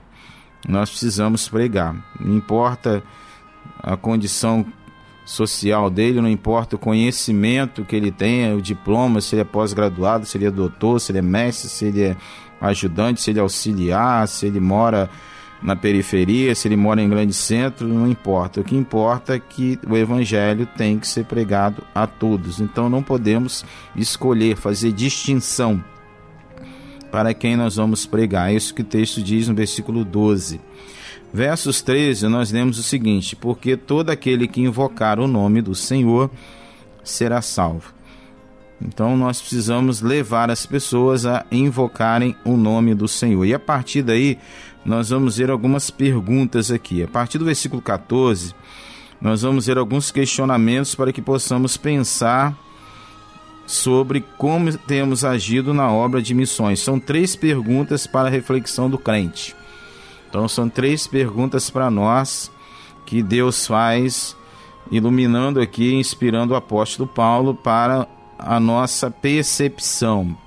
Nós 0.68 0.90
precisamos 0.90 1.48
pregar. 1.48 1.96
Não 2.20 2.36
importa 2.36 3.02
a 3.82 3.96
condição 3.96 4.66
social 5.26 5.90
dele, 5.90 6.22
não 6.22 6.30
importa 6.30 6.76
o 6.76 6.80
conhecimento 6.80 7.86
que 7.86 7.96
ele 7.96 8.12
tenha, 8.12 8.56
o 8.56 8.62
diploma, 8.62 9.22
se 9.22 9.36
ele 9.36 9.42
é 9.42 9.46
pós-graduado, 9.46 10.26
se 10.26 10.38
ele 10.38 10.46
é 10.46 10.52
doutor, 10.52 11.00
se 11.00 11.12
ele 11.12 11.20
é 11.20 11.22
mestre, 11.22 11.70
se 11.70 11.86
ele 11.86 12.02
é 12.02 12.18
ajudante, 12.60 13.22
se 13.22 13.32
ele 13.32 13.40
é 13.40 13.42
auxiliar, 13.42 14.28
se 14.28 14.46
ele 14.46 14.60
mora 14.60 15.10
na 15.62 15.76
periferia, 15.76 16.56
se 16.56 16.68
ele 16.68 16.76
mora 16.76 17.02
em 17.02 17.10
grande 17.10 17.34
centro, 17.34 17.88
não 17.88 18.08
importa. 18.08 18.62
O 18.62 18.64
que 18.64 18.76
importa 18.76 19.36
é 19.36 19.40
que 19.40 19.80
o 19.88 19.96
evangelho 19.96 20.66
tem 20.66 20.98
que 20.98 21.08
ser 21.08 21.26
pregado 21.26 21.84
a 21.94 22.08
todos. 22.08 22.60
Então 22.60 22.90
não 22.90 23.04
podemos 23.04 23.64
escolher, 23.96 24.56
fazer 24.58 24.92
distinção 24.92 25.84
para 27.12 27.34
quem 27.34 27.56
nós 27.56 27.76
vamos 27.76 28.06
pregar. 28.06 28.52
É 28.52 28.56
isso 28.56 28.74
que 28.74 28.82
o 28.82 28.86
texto 28.86 29.22
diz 29.22 29.48
no 29.48 29.54
versículo 29.54 30.04
12. 30.04 30.60
Versos 31.34 31.82
13, 31.82 32.28
nós 32.28 32.52
lemos 32.52 32.78
o 32.78 32.84
seguinte: 32.84 33.36
Porque 33.36 33.78
todo 33.78 34.10
aquele 34.10 34.48
que 34.48 34.62
invocar 34.62 35.20
o 35.20 35.28
nome 35.28 35.62
do 35.62 35.74
Senhor 35.74 36.30
será 37.04 37.42
salvo. 37.42 37.94
Então 38.82 39.16
nós 39.16 39.40
precisamos 39.40 40.02
levar 40.02 40.50
as 40.50 40.66
pessoas 40.66 41.26
a 41.26 41.46
invocarem 41.52 42.36
o 42.44 42.58
nome 42.58 42.96
do 42.96 43.08
Senhor. 43.08 43.46
E 43.46 43.54
a 43.54 43.60
partir 43.60 44.02
daí, 44.02 44.40
nós 44.84 45.10
vamos 45.10 45.38
ver 45.38 45.52
algumas 45.52 45.92
perguntas 45.92 46.72
aqui. 46.72 47.04
A 47.04 47.08
partir 47.08 47.38
do 47.38 47.46
versículo 47.46 47.82
14, 47.82 48.56
nós 49.22 49.44
vamos 49.44 49.68
ver 49.68 49.78
alguns 49.78 50.10
questionamentos 50.10 50.96
para 50.96 51.14
que 51.14 51.22
possamos 51.22 51.78
pensar 51.78 52.58
sobre 53.68 54.22
como 54.38 54.76
temos 54.80 55.24
agido 55.24 55.74
na 55.74 55.90
obra 55.92 56.22
de 56.22 56.34
missões. 56.34 56.80
São 56.80 57.00
três 57.00 57.36
perguntas 57.36 58.08
para 58.08 58.28
a 58.28 58.32
reflexão 58.32 58.90
do 58.90 58.98
crente. 58.98 59.56
Então, 60.32 60.48
são 60.48 60.70
três 60.70 61.08
perguntas 61.08 61.70
para 61.70 61.92
nós 61.92 62.50
que 63.06 63.22
Deus 63.22 63.68
faz, 63.68 64.34
iluminando 64.90 65.60
aqui, 65.60 65.94
inspirando 65.94 66.54
o 66.54 66.56
apóstolo 66.56 67.06
Paulo 67.06 67.54
para 67.54 68.08
a 68.40 68.58
nossa 68.58 69.12
percepção. 69.12 70.38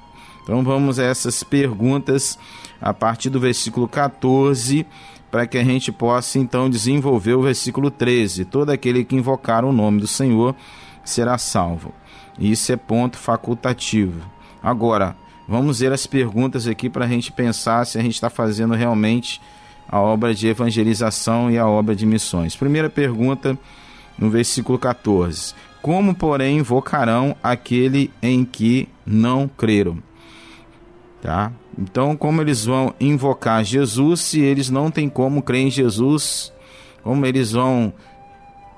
Então, 0.42 0.64
vamos 0.64 0.98
a 0.98 1.04
essas 1.04 1.44
perguntas 1.44 2.38
a 2.80 2.94
partir 2.94 3.28
do 3.28 3.38
versículo 3.38 3.86
14, 3.86 4.86
para 5.30 5.46
que 5.46 5.58
a 5.58 5.64
gente 5.64 5.92
possa 5.92 6.38
então 6.38 6.70
desenvolver 6.70 7.34
o 7.34 7.42
versículo 7.42 7.90
13. 7.90 8.46
Todo 8.46 8.70
aquele 8.70 9.04
que 9.04 9.14
invocar 9.14 9.66
o 9.66 9.72
nome 9.72 10.00
do 10.00 10.06
Senhor 10.06 10.56
será 11.04 11.36
salvo. 11.36 11.92
Isso 12.38 12.72
é 12.72 12.76
ponto 12.76 13.18
facultativo. 13.18 14.22
Agora, 14.62 15.14
vamos 15.46 15.80
ver 15.80 15.92
as 15.92 16.06
perguntas 16.06 16.66
aqui 16.66 16.88
para 16.88 17.04
a 17.04 17.08
gente 17.08 17.30
pensar 17.30 17.84
se 17.84 17.98
a 17.98 18.02
gente 18.02 18.14
está 18.14 18.30
fazendo 18.30 18.72
realmente 18.72 19.42
a 19.88 20.00
obra 20.00 20.34
de 20.34 20.48
evangelização 20.48 21.50
e 21.50 21.58
a 21.58 21.66
obra 21.66 21.94
de 21.94 22.06
missões. 22.06 22.56
Primeira 22.56 22.90
pergunta, 22.90 23.58
no 24.18 24.30
versículo 24.30 24.78
14: 24.78 25.54
Como, 25.82 26.14
porém, 26.14 26.58
invocarão 26.58 27.36
aquele 27.42 28.10
em 28.22 28.44
que 28.44 28.88
não 29.06 29.48
creram? 29.48 29.98
Tá? 31.20 31.52
Então, 31.78 32.16
como 32.16 32.40
eles 32.40 32.64
vão 32.64 32.94
invocar 33.00 33.64
Jesus 33.64 34.20
se 34.20 34.40
eles 34.40 34.70
não 34.70 34.90
têm 34.90 35.08
como 35.08 35.42
crer 35.42 35.66
em 35.66 35.70
Jesus? 35.70 36.52
Como 37.02 37.24
eles 37.26 37.52
vão 37.52 37.92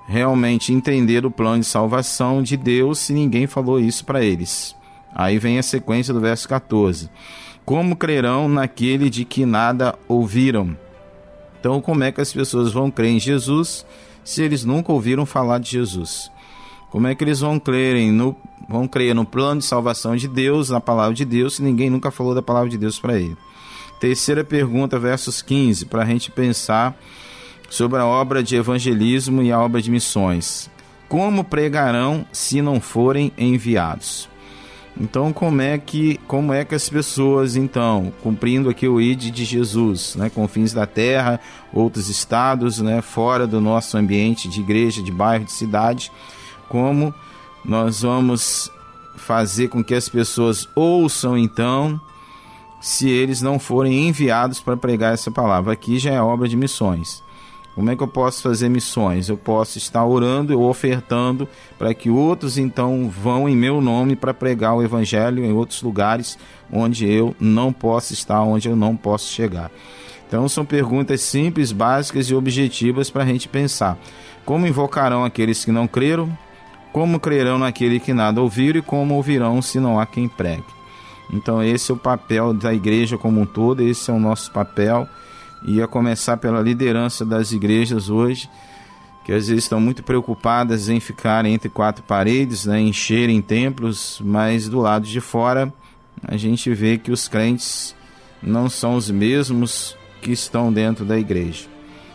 realmente 0.09 0.72
entender 0.72 1.26
o 1.26 1.30
plano 1.30 1.61
de 1.61 1.66
salvação 1.66 2.42
de 2.42 2.57
Deus 2.57 3.00
se 3.00 3.12
ninguém 3.12 3.46
falou 3.46 3.78
isso 3.78 4.04
para 4.04 4.24
eles? 4.24 4.74
Aí 5.14 5.38
vem 5.38 5.59
a 5.59 5.62
sequência 5.62 6.12
do 6.12 6.20
verso 6.20 6.48
14. 6.48 7.11
Como 7.64 7.96
crerão 7.96 8.48
naquele 8.48 9.11
de 9.11 9.24
que 9.24 9.44
nada 9.44 9.94
ouviram? 10.07 10.76
Então, 11.66 11.80
como 11.80 12.04
é 12.04 12.12
que 12.12 12.20
as 12.20 12.32
pessoas 12.32 12.72
vão 12.72 12.92
crer 12.92 13.10
em 13.10 13.18
Jesus 13.18 13.84
se 14.22 14.40
eles 14.40 14.64
nunca 14.64 14.92
ouviram 14.92 15.26
falar 15.26 15.58
de 15.58 15.68
Jesus? 15.68 16.30
Como 16.92 17.08
é 17.08 17.14
que 17.16 17.24
eles 17.24 17.40
vão 17.40 17.58
crer 17.58 18.12
no, 18.12 18.36
vão 18.68 18.86
crer 18.86 19.16
no 19.16 19.24
plano 19.24 19.58
de 19.58 19.66
salvação 19.66 20.14
de 20.14 20.28
Deus, 20.28 20.70
na 20.70 20.80
palavra 20.80 21.12
de 21.12 21.24
Deus, 21.24 21.56
se 21.56 21.64
ninguém 21.64 21.90
nunca 21.90 22.12
falou 22.12 22.36
da 22.36 22.40
palavra 22.40 22.70
de 22.70 22.78
Deus 22.78 23.00
para 23.00 23.18
ele? 23.18 23.36
Terceira 23.98 24.44
pergunta, 24.44 24.96
versos 24.96 25.42
15, 25.42 25.86
para 25.86 26.04
a 26.04 26.06
gente 26.06 26.30
pensar 26.30 26.96
sobre 27.68 27.98
a 27.98 28.06
obra 28.06 28.44
de 28.44 28.54
evangelismo 28.54 29.42
e 29.42 29.50
a 29.50 29.60
obra 29.60 29.82
de 29.82 29.90
missões. 29.90 30.70
Como 31.08 31.42
pregarão 31.42 32.24
se 32.30 32.62
não 32.62 32.80
forem 32.80 33.32
enviados? 33.36 34.28
Então, 34.99 35.30
como 35.30 35.61
é 35.61 35.76
que 35.76 36.18
como 36.26 36.55
é 36.55 36.64
que 36.64 36.74
as 36.74 36.88
pessoas 36.88 37.55
então, 37.55 38.12
cumprindo 38.22 38.70
aqui 38.70 38.88
o 38.88 38.99
id 38.99 39.30
de 39.30 39.44
Jesus, 39.44 40.16
né, 40.16 40.30
com 40.30 40.49
fins 40.49 40.72
da 40.72 40.86
terra, 40.86 41.38
outros 41.72 42.09
estados, 42.09 42.80
né, 42.80 43.03
fora 43.03 43.47
do 43.47 43.61
nosso 43.61 43.99
ambiente 43.99 44.49
de 44.49 44.61
igreja, 44.61 45.03
de 45.03 45.12
bairro, 45.12 45.44
de 45.44 45.53
cidade, 45.53 46.11
como 46.68 47.14
nós 47.62 48.01
vamos 48.03 48.70
fazer 49.16 49.68
com 49.68 49.84
que 49.84 49.94
as 49.94 50.09
pessoas 50.09 50.66
ouçam 50.74 51.36
então, 51.36 52.01
se 52.80 53.09
eles 53.09 53.42
não 53.42 53.59
forem 53.59 54.09
enviados 54.09 54.61
para 54.61 54.76
pregar 54.78 55.12
essa 55.12 55.30
palavra? 55.30 55.74
Aqui 55.74 55.99
já 55.99 56.12
é 56.12 56.20
obra 56.20 56.49
de 56.49 56.57
missões. 56.57 57.22
Como 57.76 57.90
é 57.90 57.94
que 57.94 58.02
eu 58.02 58.08
posso 58.08 58.42
fazer 58.42 58.70
missões? 58.70 59.28
Eu 59.28 59.36
posso 59.36 59.76
estar 59.76 60.02
orando 60.02 60.58
ou 60.58 60.66
ofertando 60.66 61.46
para 61.78 61.92
que 61.92 62.08
outros 62.08 62.56
então 62.56 63.10
vão 63.10 63.46
em 63.46 63.54
meu 63.54 63.82
nome 63.82 64.16
para 64.16 64.32
pregar 64.32 64.74
o 64.74 64.82
evangelho 64.82 65.44
em 65.44 65.52
outros 65.52 65.82
lugares 65.82 66.38
onde 66.72 67.06
eu 67.06 67.36
não 67.38 67.74
posso 67.74 68.14
estar, 68.14 68.40
onde 68.40 68.66
eu 68.66 68.74
não 68.74 68.96
posso 68.96 69.30
chegar. 69.30 69.70
Então 70.26 70.48
são 70.48 70.64
perguntas 70.64 71.20
simples, 71.20 71.70
básicas 71.70 72.30
e 72.30 72.34
objetivas 72.34 73.10
para 73.10 73.24
a 73.24 73.26
gente 73.26 73.46
pensar. 73.46 73.98
Como 74.46 74.66
invocarão 74.66 75.22
aqueles 75.22 75.62
que 75.62 75.70
não 75.70 75.86
creram? 75.86 76.30
Como 76.94 77.20
crerão 77.20 77.58
naquele 77.58 78.00
que 78.00 78.14
nada 78.14 78.40
ouviram 78.40 78.78
e 78.78 78.82
como 78.82 79.16
ouvirão 79.16 79.60
se 79.60 79.78
não 79.78 80.00
há 80.00 80.06
quem 80.06 80.26
pregue? 80.28 80.64
Então 81.30 81.62
esse 81.62 81.90
é 81.90 81.94
o 81.94 81.98
papel 81.98 82.54
da 82.54 82.72
igreja 82.72 83.18
como 83.18 83.38
um 83.38 83.44
todo, 83.44 83.82
esse 83.82 84.10
é 84.10 84.14
o 84.14 84.18
nosso 84.18 84.50
papel 84.50 85.06
e 85.64 85.82
a 85.82 85.86
começar 85.86 86.36
pela 86.36 86.61
liderança 86.61 87.24
das 87.24 87.52
igrejas 87.52 88.09
hoje, 88.09 88.48
que 89.24 89.32
às 89.32 89.48
vezes 89.48 89.64
estão 89.64 89.80
muito 89.80 90.02
preocupadas 90.02 90.88
em 90.88 91.00
ficar 91.00 91.44
entre 91.46 91.68
quatro 91.68 92.02
paredes, 92.04 92.66
né, 92.66 92.80
encherem 92.80 93.42
templos, 93.42 94.20
mas 94.24 94.68
do 94.68 94.80
lado 94.80 95.07
de 95.07 95.20
fora 95.20 95.72
a 96.22 96.36
gente 96.36 96.72
vê 96.72 96.96
que 96.96 97.11
os 97.11 97.28
crentes 97.28 97.94
não 98.42 98.68
são 98.68 98.94
os 98.94 99.11
mesmos 99.11 99.96
que 100.22 100.32
estão 100.32 100.72
dentro 100.72 101.04
da 101.04 101.18
igreja. 101.18 101.66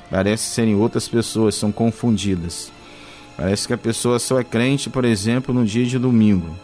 Parece 0.09 0.53
serem 0.53 0.75
outras 0.75 1.07
pessoas, 1.07 1.55
são 1.55 1.71
confundidas. 1.71 2.71
Parece 3.37 3.67
que 3.67 3.73
a 3.73 3.77
pessoa 3.77 4.19
só 4.19 4.39
é 4.39 4.43
crente, 4.43 4.89
por 4.89 5.05
exemplo, 5.05 5.53
no 5.53 5.65
dia 5.65 5.85
de 5.85 5.97
domingo. 5.97 6.55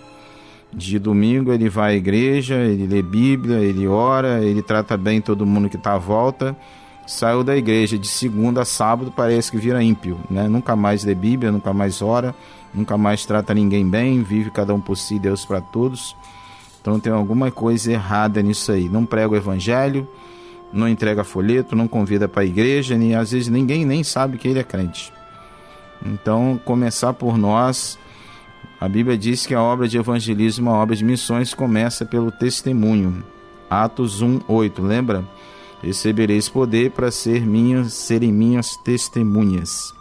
De 0.74 1.00
domingo 1.00 1.52
ele 1.52 1.70
vai 1.70 1.94
à 1.94 1.96
igreja, 1.96 2.56
ele 2.56 2.86
lê 2.88 3.02
Bíblia, 3.02 3.58
ele 3.60 3.88
ora, 3.88 4.44
ele 4.44 4.62
trata 4.62 4.98
bem 4.98 5.22
todo 5.22 5.46
mundo 5.46 5.70
que 5.70 5.78
está 5.78 5.94
à 5.94 5.98
volta. 5.98 6.56
Saiu 7.06 7.42
da 7.42 7.56
igreja 7.56 7.98
de 7.98 8.08
segunda 8.08 8.62
a 8.62 8.66
sábado, 8.66 9.14
parece 9.16 9.50
que 9.50 9.58
vira 9.58 9.82
ímpio, 9.82 10.20
né? 10.30 10.48
Nunca 10.48 10.76
mais 10.76 11.06
lê 11.06 11.16
Bíblia, 11.16 11.52
nunca 11.52 11.72
mais 11.72 12.02
ora, 12.02 12.36
nunca 12.74 12.98
mais 12.98 13.26
trata 13.26 13.54
ninguém 13.54 13.90
bem, 13.90 14.22
vive 14.22 14.52
cada 14.52 14.74
um 14.74 14.82
por 14.82 14.98
si, 14.98 15.18
Deus 15.18 15.46
para 15.46 15.62
todos. 15.62 16.16
Então 16.82 17.00
tem 17.00 17.14
alguma 17.14 17.50
coisa 17.50 17.94
errada 17.94 18.42
nisso 18.42 18.72
aí. 18.72 18.90
Não 18.90 19.06
prega 19.06 19.30
o 19.34 19.36
evangelho, 19.38 20.08
não 20.72 20.88
entrega 20.88 21.24
folheto, 21.24 21.76
não 21.76 21.88
convida 21.88 22.28
para 22.28 22.42
a 22.42 22.46
igreja, 22.46 22.98
nem 22.98 23.16
às 23.16 23.32
vezes 23.32 23.48
ninguém 23.48 23.86
nem 23.86 24.04
sabe 24.04 24.38
que 24.38 24.48
ele 24.48 24.60
é 24.60 24.64
crente. 24.64 25.14
Então, 26.06 26.60
começar 26.64 27.14
por 27.14 27.38
nós 27.38 27.98
a 28.80 28.88
Bíblia 28.88 29.18
diz 29.18 29.46
que 29.46 29.56
a 29.56 29.62
obra 29.62 29.88
de 29.88 29.98
evangelismo, 29.98 30.70
a 30.70 30.74
obra 30.74 30.96
de 30.96 31.04
missões, 31.04 31.54
começa 31.54 32.06
pelo 32.06 32.32
testemunho. 32.32 33.24
Atos 33.70 34.22
1, 34.22 34.42
8, 34.48 34.82
lembra? 34.82 35.26
Recebereis 35.82 36.48
poder 36.48 36.92
para 36.92 37.12
ser 37.12 37.46
minhas, 37.46 37.94
serem 37.94 38.32
minhas 38.32 38.78
testemunhas. 38.78 39.94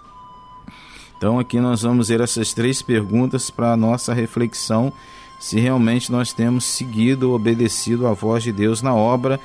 Então 1.17 1.39
aqui 1.39 1.59
nós 1.59 1.83
vamos 1.83 2.09
ver 2.09 2.21
essas 2.21 2.53
três 2.53 2.83
perguntas 2.83 3.49
para 3.51 3.73
a 3.73 3.77
nossa 3.77 4.13
reflexão, 4.13 4.93
se 5.41 5.59
realmente 5.59 6.13
nós 6.13 6.33
temos 6.33 6.65
seguido, 6.65 7.33
obedecido 7.33 8.07
à 8.07 8.13
voz 8.13 8.43
de 8.43 8.53
Deus 8.53 8.83
na 8.83 8.95
obra 8.95 9.41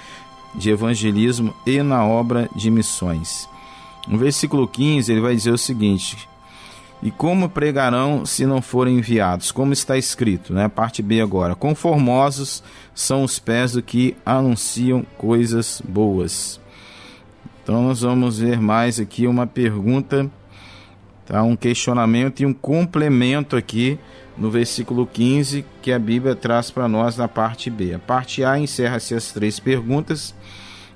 de 0.54 0.70
evangelismo 0.70 1.54
e 1.66 1.82
na 1.82 2.06
obra 2.06 2.50
de 2.54 2.70
missões. 2.70 3.48
No 4.08 4.18
versículo 4.18 4.68
15 4.68 5.12
ele 5.12 5.22
vai 5.22 5.36
dizer 5.36 5.52
o 5.52 5.58
seguinte: 5.58 6.28
e 7.04 7.10
como 7.10 7.50
pregarão 7.50 8.26
se 8.26 8.46
não 8.46 8.62
forem 8.62 9.00
enviados? 9.00 9.52
Como 9.52 9.74
está 9.74 9.98
escrito, 9.98 10.54
né? 10.54 10.68
Parte 10.68 11.02
B 11.02 11.20
agora. 11.20 11.56
Conformosos 11.56 12.64
são 12.94 13.24
os 13.24 13.40
pés 13.40 13.72
do 13.72 13.82
que 13.82 14.16
anunciam 14.24 15.04
coisas 15.18 15.82
boas. 15.84 16.60
Então 17.64 17.82
nós 17.84 18.02
vamos 18.02 18.38
ver 18.38 18.62
mais 18.62 19.00
aqui 19.00 19.26
uma 19.26 19.48
pergunta, 19.48 20.30
tá? 21.26 21.42
um 21.42 21.56
questionamento 21.56 22.42
e 22.42 22.46
um 22.46 22.54
complemento 22.54 23.56
aqui 23.56 23.98
no 24.38 24.52
versículo 24.52 25.08
15 25.08 25.66
que 25.82 25.92
a 25.92 25.98
Bíblia 25.98 26.36
traz 26.36 26.70
para 26.70 26.88
nós 26.88 27.18
na 27.18 27.28
parte 27.28 27.70
B. 27.72 27.96
A 27.96 28.00
parte 28.00 28.44
A 28.44 28.60
encerra-se 28.60 29.16
as 29.16 29.32
três 29.32 29.60
perguntas, 29.60 30.36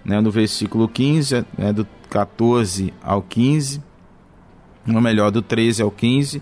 né? 0.03 0.21
no 0.21 0.29
versículo 0.29 0.87
15, 0.87 1.45
né? 1.57 1.73
do 1.73 1.87
14 2.09 2.93
ao 3.01 3.23
15 3.23 3.81
ou 4.87 5.01
melhor, 5.01 5.31
do 5.31 5.41
13 5.41 5.81
ao 5.81 5.91
15, 5.91 6.41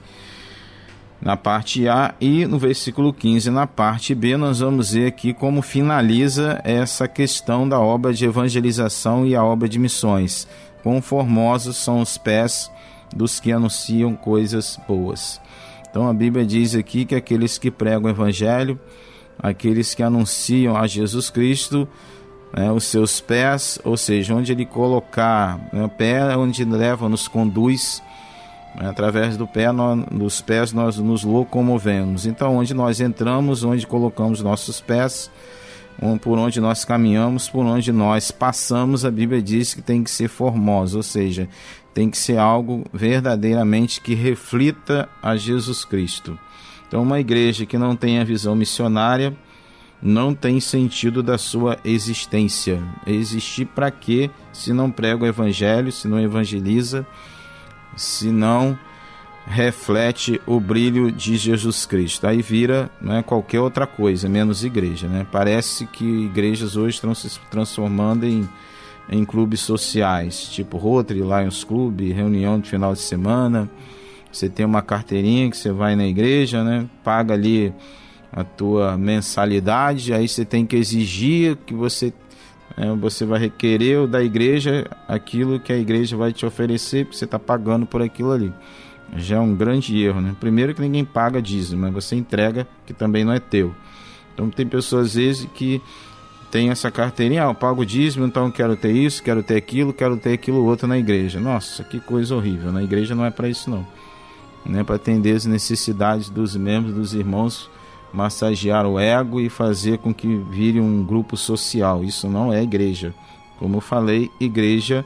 na 1.22 1.38
parte 1.38 1.88
A, 1.88 2.14
e 2.20 2.46
no 2.46 2.60
versículo 2.60 3.14
15, 3.14 3.50
na 3.50 3.66
parte 3.66 4.14
B, 4.14 4.36
nós 4.36 4.60
vamos 4.60 4.92
ver 4.92 5.08
aqui 5.08 5.34
como 5.34 5.62
finaliza 5.62 6.60
essa 6.66 7.08
questão 7.08 7.68
da 7.68 7.80
obra 7.80 8.14
de 8.14 8.26
evangelização 8.26 9.26
e 9.26 9.34
a 9.36 9.44
obra 9.44 9.70
de 9.70 9.80
missões. 9.80 10.48
Quão 10.82 11.02
formosos 11.02 11.78
são 11.78 12.02
os 12.02 12.18
pés 12.18 12.70
dos 13.16 13.40
que 13.40 13.52
anunciam 13.52 14.16
coisas 14.16 14.78
boas. 14.86 15.40
Então 15.90 16.10
a 16.10 16.14
Bíblia 16.14 16.46
diz 16.46 16.76
aqui 16.76 17.06
que 17.06 17.16
aqueles 17.16 17.58
que 17.58 17.72
pregam 17.72 18.06
o 18.06 18.10
Evangelho, 18.10 18.80
aqueles 19.38 19.94
que 19.94 20.04
anunciam 20.04 20.76
a 20.76 20.88
Jesus 20.88 21.30
Cristo, 21.30 21.88
né, 22.52 22.72
os 22.72 22.84
seus 22.84 23.22
pés, 23.22 23.80
ou 23.84 23.96
seja, 23.96 24.36
onde 24.36 24.52
ele 24.52 24.66
colocar, 24.66 25.58
né, 25.72 25.86
o 25.86 25.90
pé 25.90 26.34
é 26.34 26.38
onde 26.38 26.66
leva, 26.66 27.08
nos 27.08 27.28
conduz? 27.28 28.02
Através 28.76 29.38
do 29.38 29.48
pé, 29.48 29.72
nós, 29.72 30.04
dos 30.12 30.42
pés 30.42 30.74
nós 30.74 30.98
nos 30.98 31.24
locomovemos. 31.24 32.26
Então, 32.26 32.58
onde 32.58 32.74
nós 32.74 33.00
entramos, 33.00 33.64
onde 33.64 33.86
colocamos 33.86 34.42
nossos 34.42 34.82
pés, 34.82 35.30
por 36.22 36.40
onde 36.40 36.60
nós 36.60 36.84
caminhamos, 36.84 37.48
por 37.48 37.66
onde 37.66 37.92
nós 37.92 38.32
passamos, 38.32 39.06
a 39.06 39.12
Bíblia 39.12 39.42
diz 39.42 39.74
que 39.74 39.82
tem 39.82 40.04
que 40.04 40.10
ser 40.10 40.28
formosa, 40.28 40.98
ou 40.98 41.04
seja, 41.04 41.48
tem 41.94 42.10
que 42.10 42.18
ser 42.18 42.38
algo 42.38 42.84
verdadeiramente 42.92 44.02
que 44.02 44.16
reflita 44.16 45.08
a 45.22 45.36
Jesus 45.36 45.86
Cristo. 45.86 46.38
Então, 46.88 47.04
uma 47.04 47.20
igreja 47.20 47.66
que 47.66 47.78
não 47.78 47.96
tem 47.96 48.20
a 48.20 48.24
visão 48.24 48.56
missionária 48.56 49.36
não 50.02 50.36
tem 50.36 50.60
sentido 50.60 51.24
da 51.24 51.38
sua 51.38 51.78
existência. 51.86 52.84
Existir 53.08 53.66
para 53.66 53.90
quê 53.90 54.30
se 54.52 54.74
não 54.74 54.92
prega 54.92 55.24
o 55.24 55.28
evangelho, 55.28 55.92
se 55.92 56.08
não 56.08 56.20
evangeliza? 56.20 57.08
Se 57.96 58.32
não 58.32 58.78
reflete 59.46 60.42
o 60.46 60.60
brilho 60.60 61.12
de 61.12 61.36
Jesus 61.36 61.86
Cristo. 61.86 62.26
Aí 62.26 62.42
vira 62.42 62.90
né, 63.02 63.22
qualquer 63.24 63.60
outra 63.60 63.86
coisa, 63.86 64.30
menos 64.30 64.64
igreja. 64.64 65.08
Né? 65.08 65.26
Parece 65.32 65.86
que 65.86 66.06
igrejas 66.06 66.76
hoje 66.76 66.96
estão 66.96 67.14
se 67.14 67.40
transformando 67.52 68.26
em, 68.26 68.48
em 69.10 69.26
clubes 69.26 69.60
sociais, 69.60 70.48
tipo 70.50 70.78
Rotary, 70.78 71.20
Lions 71.20 71.64
Club, 71.64 72.02
reunião 72.12 72.60
de 72.60 72.70
final 72.70 72.94
de 72.94 73.00
semana. 73.00 73.70
Você 74.32 74.50
tem 74.50 74.66
uma 74.66 74.82
carteirinha 74.82 75.50
que 75.50 75.58
você 75.58 75.72
vai 75.72 75.96
na 75.96 76.08
igreja, 76.08 76.64
né? 76.64 76.88
paga 77.04 77.34
ali 77.34 77.74
a 78.32 78.44
tua 78.44 78.98
mensalidade, 78.98 80.12
aí 80.12 80.28
você 80.28 80.44
tem 80.44 80.66
que 80.66 80.76
exigir 80.76 81.56
que 81.68 81.74
você 81.74 82.12
você 83.00 83.26
vai 83.26 83.40
requerer 83.40 84.08
da 84.08 84.24
igreja 84.24 84.90
aquilo 85.08 85.60
que 85.60 85.72
a 85.72 85.78
igreja 85.78 86.18
vai 86.18 86.34
te 86.34 86.46
oferecer, 86.46 87.06
porque 87.06 87.18
você 87.18 87.26
está 87.26 87.38
pagando 87.38 87.86
por 87.86 88.02
aquilo 88.02 88.32
ali. 88.32 88.54
Já 89.16 89.38
é 89.38 89.40
um 89.40 89.56
grande 89.56 90.02
erro, 90.02 90.22
né? 90.22 90.36
Primeiro 90.40 90.74
que 90.74 90.82
ninguém 90.82 91.06
paga 91.06 91.42
dízimo, 91.42 91.82
mas 91.82 91.94
você 91.94 92.16
entrega 92.16 92.68
que 92.86 92.94
também 92.94 93.24
não 93.24 93.32
é 93.32 93.40
teu. 93.40 93.74
Então 94.34 94.50
tem 94.50 94.66
pessoas 94.66 95.08
às 95.08 95.14
vezes 95.16 95.48
que 95.54 95.82
tem 96.50 96.70
essa 96.70 96.92
carteirinha, 96.92 97.44
ah, 97.44 97.50
eu 97.50 97.56
pago 97.56 97.84
dízimo, 97.86 98.26
então 98.26 98.52
quero 98.52 98.76
ter 98.76 98.92
isso, 98.92 99.24
quero 99.24 99.42
ter 99.42 99.56
aquilo, 99.56 99.92
quero 99.92 100.18
ter 100.18 100.34
aquilo 100.34 100.64
outro 100.64 100.88
na 100.88 100.98
igreja. 100.98 101.40
Nossa, 101.40 101.84
que 101.84 102.00
coisa 102.00 102.36
horrível. 102.36 102.72
Na 102.72 102.84
igreja 102.84 103.16
não 103.16 103.26
é 103.26 103.32
para 103.32 103.50
isso 103.50 103.70
não. 103.70 103.86
Não 104.66 104.80
é 104.80 104.84
para 104.84 104.96
atender 104.96 105.36
as 105.36 105.46
necessidades 105.46 106.30
dos 106.30 106.56
membros, 106.56 106.94
dos 106.94 107.14
irmãos 107.14 107.70
massagear 108.14 108.86
o 108.86 109.00
ego 109.00 109.42
e 109.42 109.50
fazer 109.50 109.98
com 109.98 110.14
que 110.14 110.28
vire 110.38 110.80
um 110.80 111.04
grupo 111.04 111.36
social. 111.36 112.04
Isso 112.04 112.30
não 112.30 112.54
é 112.54 112.62
igreja. 112.62 113.14
Como 113.58 113.78
eu 113.78 113.82
falei, 113.82 114.30
igreja 114.40 115.06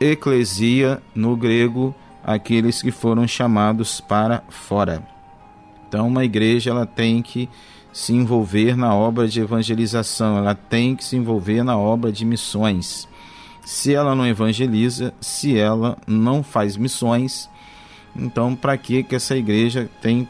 eclesia 0.00 1.02
no 1.14 1.36
grego, 1.36 1.94
aqueles 2.24 2.80
que 2.80 2.90
foram 2.90 3.28
chamados 3.28 4.00
para 4.00 4.42
fora. 4.48 5.02
Então, 5.86 6.08
uma 6.08 6.24
igreja 6.24 6.70
ela 6.70 6.86
tem 6.86 7.20
que 7.20 7.48
se 7.92 8.14
envolver 8.14 8.76
na 8.76 8.94
obra 8.94 9.28
de 9.28 9.40
evangelização, 9.40 10.38
ela 10.38 10.54
tem 10.54 10.96
que 10.96 11.04
se 11.04 11.16
envolver 11.16 11.62
na 11.62 11.76
obra 11.76 12.10
de 12.10 12.24
missões. 12.24 13.08
Se 13.62 13.92
ela 13.92 14.14
não 14.14 14.26
evangeliza, 14.26 15.12
se 15.20 15.58
ela 15.58 15.98
não 16.06 16.42
faz 16.42 16.76
missões, 16.76 17.50
então 18.16 18.56
para 18.56 18.76
que 18.78 19.02
que 19.02 19.14
essa 19.14 19.36
igreja 19.36 19.90
tem 20.00 20.26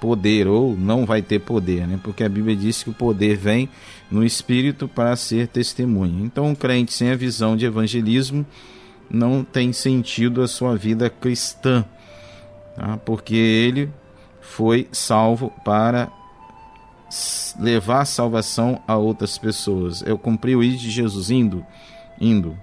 poder 0.00 0.46
ou 0.46 0.76
não 0.76 1.04
vai 1.06 1.22
ter 1.22 1.40
poder, 1.40 1.86
né? 1.86 1.98
Porque 2.02 2.24
a 2.24 2.28
Bíblia 2.28 2.56
diz 2.56 2.82
que 2.82 2.90
o 2.90 2.94
poder 2.94 3.36
vem 3.36 3.68
no 4.10 4.24
espírito 4.24 4.86
para 4.86 5.14
ser 5.16 5.48
testemunha. 5.48 6.24
Então, 6.24 6.46
um 6.46 6.54
crente 6.54 6.92
sem 6.92 7.10
a 7.10 7.16
visão 7.16 7.56
de 7.56 7.66
evangelismo 7.66 8.46
não 9.10 9.44
tem 9.44 9.72
sentido 9.72 10.42
a 10.42 10.48
sua 10.48 10.76
vida 10.76 11.08
cristã, 11.08 11.84
tá? 12.74 12.98
porque 13.04 13.34
ele 13.34 13.90
foi 14.40 14.88
salvo 14.92 15.52
para 15.64 16.10
levar 17.58 18.04
salvação 18.04 18.80
a 18.86 18.96
outras 18.96 19.38
pessoas. 19.38 20.02
Eu 20.02 20.18
cumpri 20.18 20.56
o 20.56 20.62
ID 20.62 20.78
de 20.78 20.90
Jesus 20.90 21.30
indo, 21.30 21.64
indo. 22.20 22.56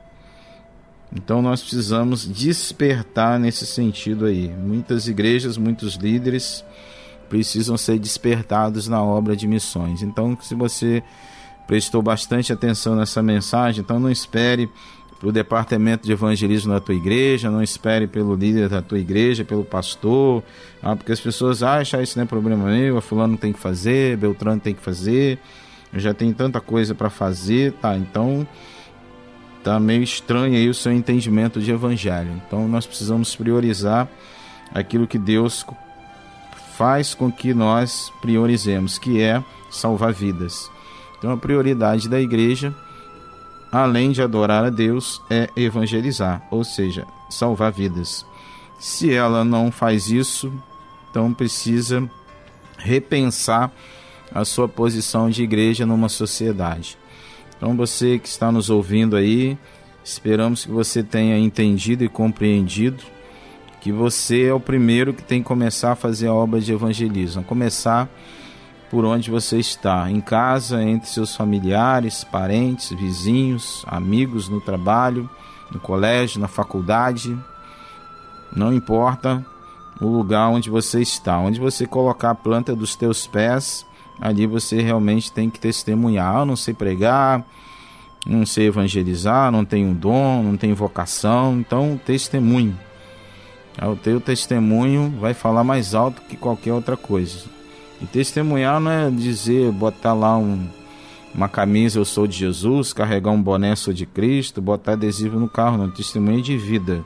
Então 1.16 1.42
nós 1.42 1.62
precisamos 1.62 2.26
despertar 2.26 3.40
nesse 3.40 3.66
sentido 3.66 4.26
aí. 4.26 4.50
Muitas 4.50 5.08
igrejas, 5.08 5.58
muitos 5.58 5.96
líderes 5.96 6.66
precisam 7.34 7.76
ser 7.76 7.98
despertados 7.98 8.88
na 8.88 9.02
obra 9.02 9.36
de 9.36 9.48
missões. 9.48 10.04
Então, 10.04 10.38
se 10.40 10.54
você 10.54 11.02
prestou 11.66 12.00
bastante 12.00 12.54
atenção 12.54 12.96
nessa 12.96 13.24
mensagem, 13.24 13.82
então 13.82 14.00
não 14.00 14.12
espere 14.12 14.70
para 15.20 15.30
o 15.30 15.32
departamento 15.32 16.06
de 16.06 16.12
evangelismo 16.12 16.72
da 16.72 16.80
tua 16.80 16.94
igreja, 16.94 17.50
não 17.50 17.64
espere 17.64 18.06
pelo 18.06 18.36
líder 18.36 18.70
da 18.70 18.84
tua 18.84 19.00
igreja, 19.00 19.44
pelo 19.44 19.66
pastor, 19.66 20.44
ah, 20.80 20.96
porque 20.96 21.12
as 21.12 21.20
pessoas 21.20 21.64
acham 21.64 22.00
ah, 22.00 22.04
isso 22.04 22.20
não 22.20 22.24
é 22.24 22.28
problema 22.28 22.66
meu, 22.66 23.02
fulano 23.02 23.36
tem 23.36 23.52
que 23.52 23.60
fazer, 23.60 24.16
Beltrano 24.16 24.62
tem 24.62 24.76
que 24.76 24.84
fazer, 24.84 25.40
eu 25.92 26.00
já 26.00 26.14
tenho 26.14 26.36
tanta 26.36 26.62
coisa 26.62 26.94
para 26.94 27.10
fazer, 27.10 27.74
tá? 27.82 27.98
Então 27.98 28.48
tá 29.64 29.80
meio 29.80 30.04
estranho 30.04 30.54
aí 30.54 30.70
o 30.70 30.74
seu 30.74 30.92
entendimento 30.92 31.60
de 31.60 31.72
evangelho. 31.72 32.40
Então 32.46 32.68
nós 32.68 32.86
precisamos 32.86 33.36
priorizar 33.36 34.08
aquilo 34.72 35.08
que 35.08 35.18
Deus 35.18 35.66
faz 36.78 37.14
com 37.14 37.32
que 37.32 37.54
nós 37.54 38.12
priorizemos, 38.22 38.98
que 38.98 39.22
é 39.22 39.44
salvar 39.70 40.14
vidas. 40.14 40.70
Então 41.18 41.32
a 41.32 41.38
prioridade 41.38 42.10
da 42.10 42.20
igreja 42.20 42.74
além 43.74 44.12
de 44.12 44.22
adorar 44.22 44.64
a 44.64 44.70
Deus, 44.70 45.20
é 45.32 45.50
evangelizar, 45.56 46.46
ou 46.52 46.64
seja, 46.64 47.08
salvar 47.28 47.72
vidas. 47.72 48.24
Se 48.80 49.12
ela 49.12 49.44
não 49.44 49.72
faz 49.72 50.12
isso, 50.12 50.54
então 51.10 51.34
precisa 51.34 52.08
repensar 52.78 53.72
a 54.32 54.46
sua 54.46 54.68
posição 54.68 55.28
de 55.28 55.42
igreja 55.42 55.88
numa 55.88 56.08
sociedade. 56.08 56.96
Então 57.58 57.76
você 57.76 58.20
que 58.20 58.28
está 58.28 58.52
nos 58.52 58.70
ouvindo 58.70 59.16
aí, 59.16 59.58
esperamos 60.04 60.66
que 60.66 60.72
você 60.72 61.02
tenha 61.02 61.40
entendido 61.40 62.04
e 62.04 62.10
compreendido 62.10 63.04
que 63.84 63.92
você 63.92 64.46
é 64.46 64.54
o 64.54 64.62
primeiro 64.62 65.14
que 65.14 65.22
tem 65.22 65.42
que 65.42 65.48
começar 65.48 65.92
a 65.92 65.96
fazer 65.96 66.28
a 66.28 66.34
obra 66.34 66.62
de 66.62 66.72
evangelismo, 66.72 67.44
começar 67.44 68.10
por 68.90 69.04
onde 69.04 69.30
você 69.30 69.58
está, 69.58 70.10
em 70.10 70.22
casa, 70.22 70.82
entre 70.82 71.10
seus 71.10 71.36
familiares, 71.36 72.24
parentes, 72.24 72.92
vizinhos, 72.92 73.84
amigos, 73.86 74.48
no 74.48 74.62
trabalho, 74.62 75.30
no 75.70 75.82
colégio, 75.82 76.40
na 76.40 76.48
faculdade. 76.48 77.38
Não 78.56 78.72
importa 78.72 79.46
o 80.00 80.08
lugar 80.08 80.48
onde 80.48 80.70
você 80.70 81.02
está, 81.02 81.38
onde 81.38 81.60
você 81.60 81.86
colocar 81.86 82.30
a 82.30 82.36
planta 82.36 82.74
dos 82.74 82.96
teus 82.96 83.28
pés, 83.28 83.86
ali 84.22 84.48
você 84.48 84.82
realmente 84.82 85.30
tem 85.30 85.50
que 85.50 85.60
testemunhar. 85.60 86.38
Eu 86.38 86.46
não 86.46 86.56
sei 86.56 86.74
pregar, 86.74 87.46
não 88.26 88.46
sei 88.46 88.68
evangelizar, 88.68 89.52
não 89.52 89.66
tenho 89.66 89.94
dom, 89.94 90.42
não 90.42 90.56
tenho 90.56 90.74
vocação, 90.74 91.60
então 91.60 92.00
testemunho. 92.06 92.80
O 93.82 93.96
teu 93.96 94.22
testemunho 94.22 95.14
vai 95.20 95.34
falar 95.34 95.64
mais 95.64 95.96
alto 95.96 96.22
que 96.22 96.38
qualquer 96.38 96.74
outra 96.74 96.96
coisa. 96.96 97.46
E 98.02 98.06
testemunhar 98.06 98.80
não 98.80 98.92
é 98.92 99.10
dizer, 99.10 99.72
botar 99.72 100.14
lá 100.14 100.38
um, 100.38 100.68
uma 101.34 101.50
camisa 101.50 101.98
eu 101.98 102.06
sou 102.06 102.28
de 102.28 102.38
Jesus, 102.38 102.94
carregar 102.94 103.32
um 103.32 103.42
boné 103.42 103.76
sou 103.76 103.94
de 103.94 104.06
Cristo, 104.06 104.62
botar 104.62 104.94
adesivo 104.94 105.40
no 105.40 105.50
carro, 105.50 105.78
não. 105.78 105.90
Testemunho 105.90 106.42
de 106.42 106.58
vida. 106.58 107.04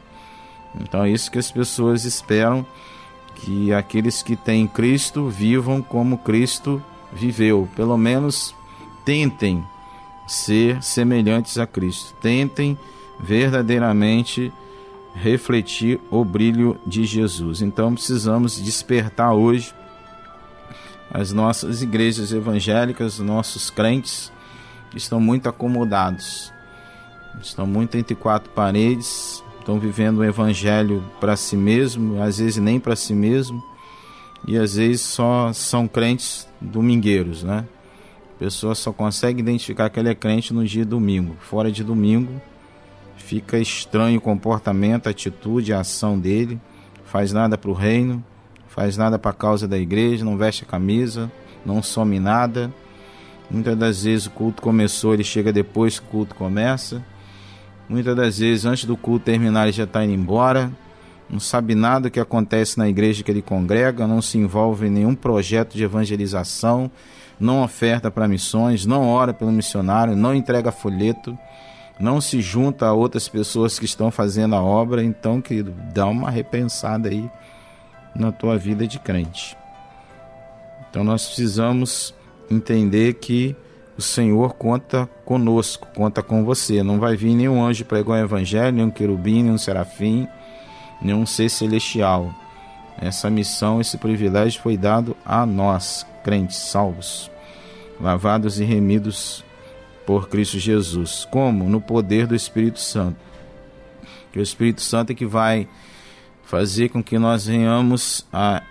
Então 0.82 1.04
é 1.04 1.10
isso 1.10 1.32
que 1.32 1.40
as 1.40 1.52
pessoas 1.52 2.04
esperam, 2.04 2.66
que 3.36 3.74
aqueles 3.74 4.22
que 4.22 4.36
têm 4.36 4.68
Cristo 4.68 5.30
vivam 5.30 5.82
como 5.82 6.18
Cristo 6.18 6.84
viveu. 7.14 7.70
Pelo 7.76 7.98
menos 7.98 8.54
tentem 9.06 9.64
ser 10.28 10.84
semelhantes 10.84 11.58
a 11.58 11.66
Cristo. 11.66 12.14
Tentem 12.22 12.78
verdadeiramente 13.20 14.52
refletir 15.22 16.00
o 16.12 16.24
brilho 16.24 16.80
de 16.86 17.06
Jesus. 17.06 17.62
Então 17.62 17.94
precisamos 17.94 18.62
despertar 18.62 19.34
hoje 19.34 19.74
as 21.12 21.32
nossas 21.32 21.82
igrejas 21.82 22.32
evangélicas, 22.32 23.20
nossos 23.20 23.70
crentes, 23.70 24.32
estão 24.96 25.20
muito 25.20 25.48
acomodados, 25.48 26.54
estão 27.42 27.66
muito 27.66 27.98
entre 27.98 28.16
quatro 28.16 28.50
paredes, 28.52 29.44
estão 29.60 29.80
vivendo 29.80 30.20
o 30.20 30.24
evangelho 30.24 31.04
para 31.20 31.36
si 31.36 31.56
mesmo, 31.56 32.22
às 32.22 32.38
vezes 32.38 32.58
nem 32.58 32.80
para 32.80 32.96
si 32.96 33.14
mesmo, 33.14 33.64
e 34.48 34.58
às 34.58 34.76
vezes 34.76 35.02
só 35.02 35.52
são 35.54 35.88
crentes 35.88 36.48
domingueiros, 36.62 37.44
né? 37.44 37.66
A 38.36 38.40
pessoa 38.40 38.76
só 38.76 38.94
consegue 38.94 39.40
identificar 39.40 39.90
que 39.90 40.00
ele 40.00 40.10
é 40.10 40.16
crente 40.16 40.54
no 40.54 40.64
dia 40.64 40.86
domingo. 40.86 41.36
Fora 41.40 41.72
de 41.72 41.84
domingo, 41.84 42.40
fica 43.18 43.58
estranho 43.60 44.20
o 44.20 44.22
comportamento, 44.22 45.08
a 45.08 45.10
atitude, 45.10 45.74
a 45.74 45.82
ação 45.82 46.18
dele, 46.18 46.60
faz 47.04 47.34
nada 47.34 47.58
para 47.58 47.70
o 47.70 47.74
reino, 47.74 48.24
faz 48.68 48.96
nada 48.96 49.20
para 49.20 49.32
a 49.32 49.34
causa 49.34 49.68
da 49.68 49.78
igreja, 49.78 50.24
não 50.24 50.38
veste 50.38 50.64
a 50.64 50.68
camisa, 50.68 51.32
não 51.66 51.84
some 51.84 52.20
nada. 52.20 52.72
Muitas 53.50 53.76
das 53.78 54.04
vezes 54.04 54.28
o 54.28 54.32
culto 54.32 54.62
começou, 54.62 55.14
ele 55.14 55.24
chega 55.24 55.52
depois 55.52 56.00
que 56.00 56.06
o 56.06 56.10
culto 56.10 56.36
começa. 56.36 57.04
Muitas 57.90 58.16
das 58.16 58.40
vezes, 58.40 58.66
antes 58.66 58.86
do 58.86 58.98
culto 58.98 59.26
terminar, 59.26 59.64
ele 59.64 59.72
já 59.72 59.86
está 59.86 60.04
indo 60.04 60.14
embora. 60.14 60.72
Não 61.30 61.40
sabe 61.40 61.76
nada 61.76 62.02
do 62.02 62.12
que 62.12 62.20
acontece 62.20 62.78
na 62.78 62.88
igreja 62.88 63.24
que 63.24 63.32
ele 63.32 63.42
congrega, 63.42 64.08
não 64.08 64.22
se 64.22 64.38
envolve 64.38 64.88
em 64.88 64.90
nenhum 64.90 65.16
projeto 65.16 65.76
de 65.76 65.84
evangelização, 65.84 66.90
não 67.40 67.64
oferta 67.64 68.10
para 68.10 68.28
missões, 68.28 68.86
não 68.86 69.10
ora 69.10 69.34
pelo 69.34 69.52
missionário, 69.52 70.16
não 70.16 70.34
entrega 70.34 70.72
folheto, 70.72 71.38
não 72.00 72.22
se 72.22 72.42
junta 72.42 72.86
a 72.86 72.94
outras 72.94 73.28
pessoas 73.28 73.80
que 73.80 73.86
estão 73.86 74.12
fazendo 74.12 74.56
a 74.56 74.62
obra. 74.62 75.04
Então, 75.04 75.42
querido, 75.42 75.74
dá 75.94 76.06
uma 76.06 76.30
repensada 76.30 77.10
aí 77.10 77.30
na 78.16 78.32
tua 78.32 78.58
vida 78.58 78.88
de 78.88 79.00
crente. 79.00 79.58
Então 80.90 81.04
nós 81.04 81.26
precisamos 81.26 82.14
entender 82.50 83.16
que 83.16 83.56
o 83.98 84.02
Senhor 84.02 84.54
conta 84.56 85.10
conosco, 85.26 85.88
conta 85.96 86.22
com 86.22 86.44
você. 86.44 86.82
Não 86.84 87.00
vai 87.00 87.16
vir 87.16 87.36
nenhum 87.36 87.64
anjo 87.64 87.86
pregar 87.86 88.22
o 88.22 88.24
evangelho, 88.24 88.76
nenhum 88.76 88.92
querubim, 88.92 89.44
nenhum 89.44 89.58
serafim, 89.58 90.28
nenhum 91.02 91.26
ser 91.26 91.50
celestial. 91.50 92.34
Essa 93.00 93.30
missão, 93.30 93.80
esse 93.80 93.98
privilégio 93.98 94.62
foi 94.62 94.78
dado 94.78 95.16
a 95.26 95.46
nós, 95.46 96.06
crentes 96.24 96.58
salvos, 96.58 97.30
lavados 98.00 98.60
e 98.60 98.64
remidos 98.64 99.44
por 100.08 100.30
Cristo 100.30 100.58
Jesus. 100.58 101.28
Como? 101.30 101.70
No 101.70 101.82
poder 101.82 102.26
do 102.26 102.34
Espírito 102.34 102.80
Santo. 102.80 103.18
Que 104.32 104.40
o 104.40 104.42
Espírito 104.42 104.82
Santo 104.82 105.12
é 105.12 105.16
que 105.16 105.26
vai 105.26 105.68
fazer 106.46 106.88
com 106.88 107.04
que 107.04 107.20
nós 107.20 107.46
venhamos 107.46 108.26
a 108.32 108.64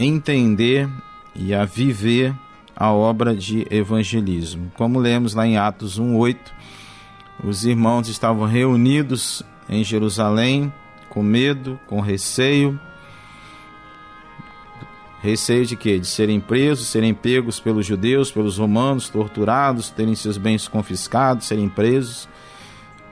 entender 0.00 0.90
e 1.36 1.54
a 1.54 1.64
viver 1.64 2.34
a 2.74 2.90
obra 2.92 3.36
de 3.36 3.66
evangelismo. 3.70 4.72
Como 4.76 4.98
lemos 4.98 5.32
lá 5.32 5.46
em 5.46 5.56
Atos 5.56 5.96
1:8, 5.96 6.36
os 7.44 7.64
irmãos 7.64 8.08
estavam 8.08 8.46
reunidos 8.46 9.44
em 9.68 9.84
Jerusalém 9.84 10.72
com 11.08 11.22
medo, 11.22 11.78
com 11.86 12.00
receio. 12.00 12.80
Receio 15.22 15.66
de 15.66 15.76
quê? 15.76 15.98
De 15.98 16.06
serem 16.06 16.40
presos, 16.40 16.88
serem 16.88 17.12
pegos 17.12 17.60
pelos 17.60 17.84
judeus, 17.84 18.30
pelos 18.30 18.56
romanos, 18.56 19.10
torturados, 19.10 19.90
terem 19.90 20.14
seus 20.14 20.38
bens 20.38 20.66
confiscados, 20.66 21.46
serem 21.46 21.68
presos. 21.68 22.26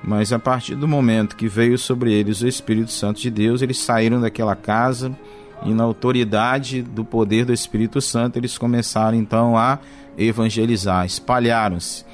Mas 0.02 0.32
a 0.32 0.38
partir 0.38 0.74
do 0.74 0.88
momento 0.88 1.36
que 1.36 1.48
veio 1.48 1.76
sobre 1.76 2.12
eles 2.12 2.40
o 2.40 2.46
Espírito 2.46 2.90
Santo 2.90 3.20
de 3.20 3.30
Deus, 3.30 3.60
eles 3.60 3.78
saíram 3.78 4.20
daquela 4.20 4.56
casa 4.56 5.14
e, 5.64 5.74
na 5.74 5.84
autoridade 5.84 6.82
do 6.82 7.04
poder 7.04 7.44
do 7.44 7.52
Espírito 7.52 8.00
Santo, 8.00 8.38
eles 8.38 8.56
começaram 8.56 9.18
então 9.18 9.56
a 9.56 9.78
evangelizar, 10.16 11.04
espalharam-se. 11.04 12.06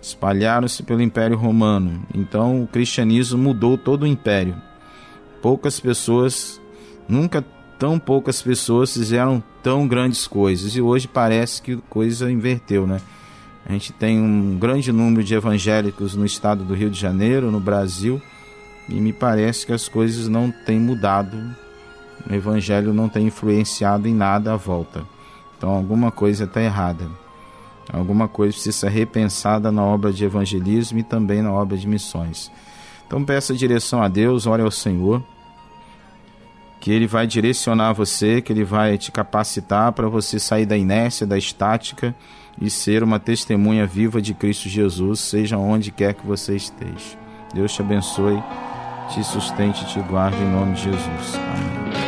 espalharam-se 0.00 0.82
pelo 0.84 1.02
Império 1.02 1.36
Romano. 1.36 2.02
Então 2.14 2.62
o 2.62 2.66
cristianismo 2.66 3.36
mudou 3.36 3.76
todo 3.76 4.04
o 4.04 4.06
império. 4.06 4.54
Poucas 5.42 5.78
pessoas, 5.78 6.60
nunca 7.08 7.44
tão 7.78 7.98
poucas 7.98 8.42
pessoas 8.42 8.92
fizeram 8.92 9.42
tão 9.62 9.86
grandes 9.86 10.26
coisas 10.26 10.74
e 10.74 10.80
hoje 10.80 11.06
parece 11.06 11.62
que 11.62 11.74
a 11.74 11.78
coisa 11.88 12.30
inverteu, 12.30 12.86
né? 12.86 13.00
A 13.64 13.72
gente 13.72 13.92
tem 13.92 14.18
um 14.18 14.58
grande 14.58 14.90
número 14.90 15.22
de 15.22 15.34
evangélicos 15.34 16.14
no 16.14 16.24
estado 16.24 16.64
do 16.64 16.74
Rio 16.74 16.90
de 16.90 16.98
Janeiro, 16.98 17.50
no 17.50 17.60
Brasil, 17.60 18.20
e 18.88 18.94
me 18.94 19.12
parece 19.12 19.66
que 19.66 19.72
as 19.72 19.88
coisas 19.88 20.26
não 20.26 20.50
têm 20.50 20.80
mudado. 20.80 21.36
O 22.28 22.34
evangelho 22.34 22.94
não 22.94 23.08
tem 23.08 23.26
influenciado 23.26 24.08
em 24.08 24.14
nada 24.14 24.54
à 24.54 24.56
volta. 24.56 25.04
Então 25.56 25.70
alguma 25.70 26.10
coisa 26.10 26.44
está 26.44 26.62
errada. 26.62 27.06
Alguma 27.92 28.26
coisa 28.26 28.54
precisa 28.54 28.76
ser 28.76 28.90
repensada 28.90 29.70
na 29.70 29.82
obra 29.82 30.12
de 30.12 30.24
evangelismo 30.24 30.98
e 30.98 31.02
também 31.02 31.42
na 31.42 31.52
obra 31.52 31.76
de 31.76 31.86
missões. 31.86 32.50
Então 33.06 33.24
peça 33.24 33.54
direção 33.54 34.02
a 34.02 34.08
Deus, 34.08 34.46
ore 34.46 34.62
ao 34.62 34.70
Senhor, 34.70 35.22
que 36.80 36.90
Ele 36.90 37.06
vai 37.06 37.26
direcionar 37.26 37.92
você, 37.92 38.40
que 38.40 38.52
Ele 38.52 38.64
vai 38.64 38.96
te 38.96 39.10
capacitar 39.10 39.92
para 39.92 40.08
você 40.08 40.38
sair 40.38 40.66
da 40.66 40.76
inércia, 40.76 41.26
da 41.26 41.36
estática 41.36 42.14
e 42.60 42.70
ser 42.70 43.02
uma 43.02 43.18
testemunha 43.18 43.86
viva 43.86 44.20
de 44.20 44.34
Cristo 44.34 44.68
Jesus, 44.68 45.20
seja 45.20 45.56
onde 45.56 45.90
quer 45.90 46.14
que 46.14 46.26
você 46.26 46.56
esteja. 46.56 47.18
Deus 47.54 47.72
te 47.72 47.80
abençoe, 47.80 48.42
te 49.10 49.24
sustente 49.24 49.84
e 49.84 49.86
te 49.86 50.00
guarde 50.00 50.36
em 50.36 50.50
nome 50.50 50.74
de 50.74 50.82
Jesus. 50.82 51.34
Amém. 51.34 52.07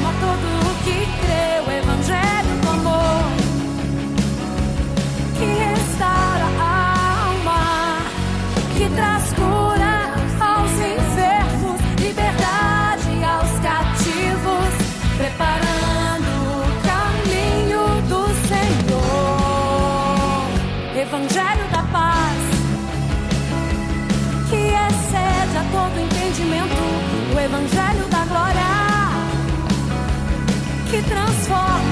Senhor. 31.11 31.90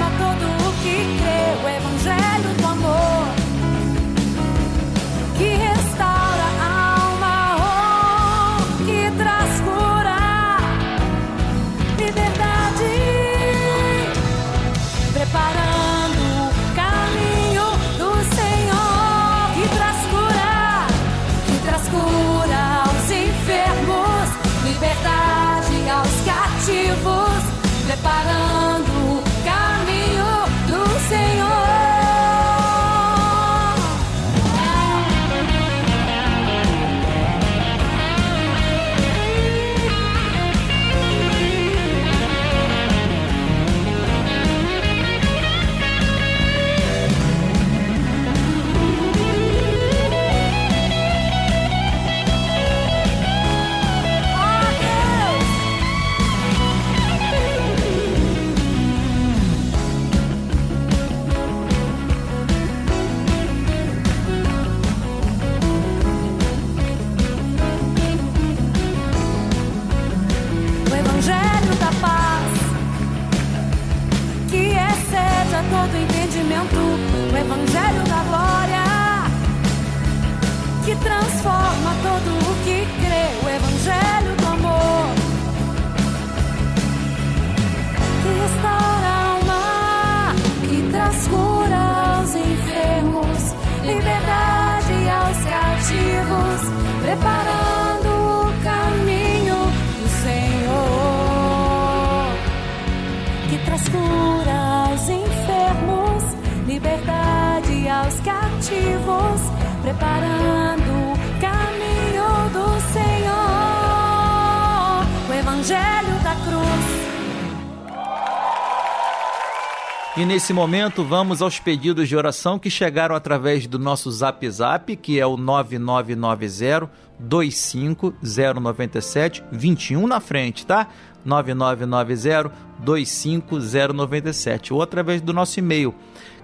Nesse 120.30 120.52
momento 120.52 121.02
vamos 121.02 121.42
aos 121.42 121.58
pedidos 121.58 122.08
de 122.08 122.14
oração 122.14 122.56
que 122.56 122.70
chegaram 122.70 123.16
através 123.16 123.66
do 123.66 123.80
nosso 123.80 124.08
Zap 124.12 124.48
Zap, 124.48 124.94
que 124.94 125.18
é 125.18 125.26
o 125.26 125.36
9990 125.36 126.88
25097 127.18 129.42
21 129.50 130.06
na 130.06 130.20
frente, 130.20 130.64
tá? 130.64 130.86
9990 131.24 132.52
25097 132.78 134.72
ou 134.72 134.80
através 134.80 135.20
do 135.20 135.32
nosso 135.32 135.58
e-mail 135.58 135.92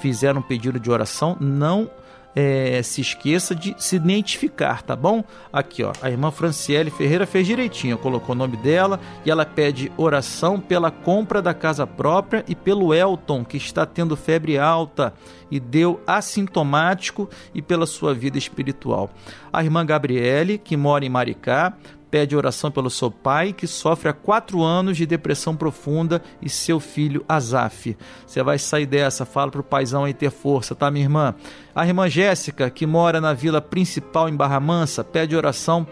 fizer 0.00 0.36
um 0.36 0.42
pedido 0.42 0.80
de 0.80 0.90
oração, 0.90 1.36
não 1.38 1.90
é, 2.34 2.82
se 2.82 3.00
esqueça 3.00 3.54
de 3.54 3.74
se 3.78 3.96
identificar, 3.96 4.82
tá 4.82 4.94
bom? 4.94 5.24
Aqui, 5.52 5.82
ó, 5.82 5.92
a 6.00 6.10
irmã 6.10 6.30
Franciele 6.30 6.90
Ferreira 6.90 7.26
fez 7.26 7.46
direitinho, 7.46 7.98
colocou 7.98 8.34
o 8.34 8.38
nome 8.38 8.56
dela 8.56 9.00
e 9.24 9.30
ela 9.30 9.44
pede 9.44 9.90
oração 9.96 10.60
pela 10.60 10.90
compra 10.90 11.42
da 11.42 11.52
casa 11.52 11.86
própria 11.86 12.44
e 12.46 12.54
pelo 12.54 12.94
Elton, 12.94 13.44
que 13.44 13.56
está 13.56 13.84
tendo 13.84 14.16
febre 14.16 14.58
alta 14.58 15.12
e 15.50 15.58
deu 15.58 16.00
assintomático 16.06 17.28
e 17.54 17.60
pela 17.60 17.86
sua 17.86 18.14
vida 18.14 18.38
espiritual. 18.38 19.10
A 19.52 19.64
irmã 19.64 19.84
Gabriele, 19.84 20.58
que 20.58 20.76
mora 20.76 21.04
em 21.04 21.08
Maricá, 21.08 21.76
pede 22.10 22.36
oração 22.36 22.70
pelo 22.70 22.90
seu 22.90 23.10
pai, 23.10 23.52
que 23.52 23.66
sofre 23.66 24.08
há 24.08 24.12
quatro 24.12 24.62
anos 24.62 24.96
de 24.96 25.06
depressão 25.06 25.54
profunda, 25.54 26.22
e 26.42 26.48
seu 26.48 26.80
filho 26.80 27.24
Azaf. 27.28 27.96
Você 28.26 28.42
vai 28.42 28.58
sair 28.58 28.86
dessa, 28.86 29.24
fala 29.24 29.50
pro 29.50 29.62
paizão 29.62 30.04
aí 30.04 30.12
ter 30.12 30.30
força, 30.30 30.74
tá, 30.74 30.90
minha 30.90 31.04
irmã? 31.04 31.34
A 31.74 31.86
irmã 31.86 32.08
Jéssica, 32.08 32.68
que 32.68 32.86
mora 32.86 33.20
na 33.20 33.32
vila 33.32 33.60
principal 33.60 34.28
em 34.28 34.34
Barra 34.34 34.58
Mansa, 34.58 35.04
pede 35.04 35.36
oração 35.36 35.86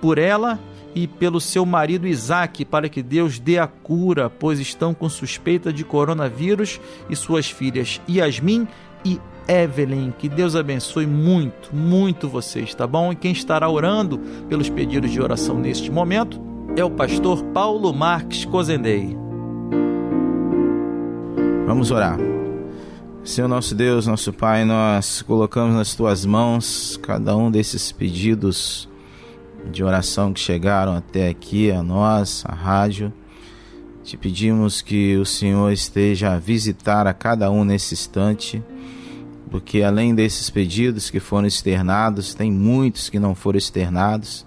por 0.00 0.18
ela 0.18 0.58
e 0.94 1.08
pelo 1.08 1.40
seu 1.40 1.66
marido 1.66 2.06
Isaac, 2.06 2.64
para 2.64 2.88
que 2.88 3.02
Deus 3.02 3.38
dê 3.38 3.58
a 3.58 3.66
cura, 3.66 4.30
pois 4.30 4.60
estão 4.60 4.94
com 4.94 5.08
suspeita 5.08 5.72
de 5.72 5.84
coronavírus, 5.84 6.80
e 7.10 7.16
suas 7.16 7.50
filhas 7.50 8.00
Yasmin 8.08 8.68
e 9.04 9.20
Evelyn. 9.46 10.10
Que 10.10 10.28
Deus 10.28 10.56
abençoe 10.56 11.06
muito, 11.06 11.74
muito 11.74 12.28
vocês, 12.28 12.74
tá 12.74 12.86
bom? 12.86 13.12
E 13.12 13.16
quem 13.16 13.32
estará 13.32 13.68
orando 13.68 14.18
pelos 14.48 14.68
pedidos 14.68 15.10
de 15.10 15.20
oração 15.20 15.58
neste 15.58 15.90
momento 15.90 16.40
é 16.76 16.84
o 16.84 16.90
pastor 16.90 17.42
Paulo 17.46 17.92
Marques 17.92 18.44
Cozendei. 18.44 19.16
Vamos 21.66 21.90
orar. 21.90 22.18
Senhor 23.24 23.48
nosso 23.48 23.74
Deus, 23.74 24.06
nosso 24.06 24.32
Pai, 24.34 24.66
nós 24.66 25.22
colocamos 25.22 25.74
nas 25.74 25.94
tuas 25.94 26.26
mãos 26.26 26.98
cada 27.02 27.34
um 27.34 27.50
desses 27.50 27.90
pedidos 27.90 28.86
de 29.70 29.82
oração 29.82 30.32
que 30.32 30.40
chegaram 30.40 30.94
até 30.94 31.28
aqui 31.28 31.70
a 31.70 31.82
nós, 31.82 32.44
a 32.46 32.54
rádio. 32.54 33.12
Te 34.02 34.18
pedimos 34.18 34.82
que 34.82 35.16
o 35.16 35.24
Senhor 35.24 35.72
esteja 35.72 36.34
a 36.34 36.38
visitar 36.38 37.06
a 37.06 37.14
cada 37.14 37.50
um 37.50 37.64
nesse 37.64 37.94
instante, 37.94 38.62
porque 39.54 39.84
além 39.84 40.16
desses 40.16 40.50
pedidos 40.50 41.10
que 41.10 41.20
foram 41.20 41.46
externados, 41.46 42.34
tem 42.34 42.50
muitos 42.50 43.08
que 43.08 43.20
não 43.20 43.36
foram 43.36 43.56
externados. 43.56 44.44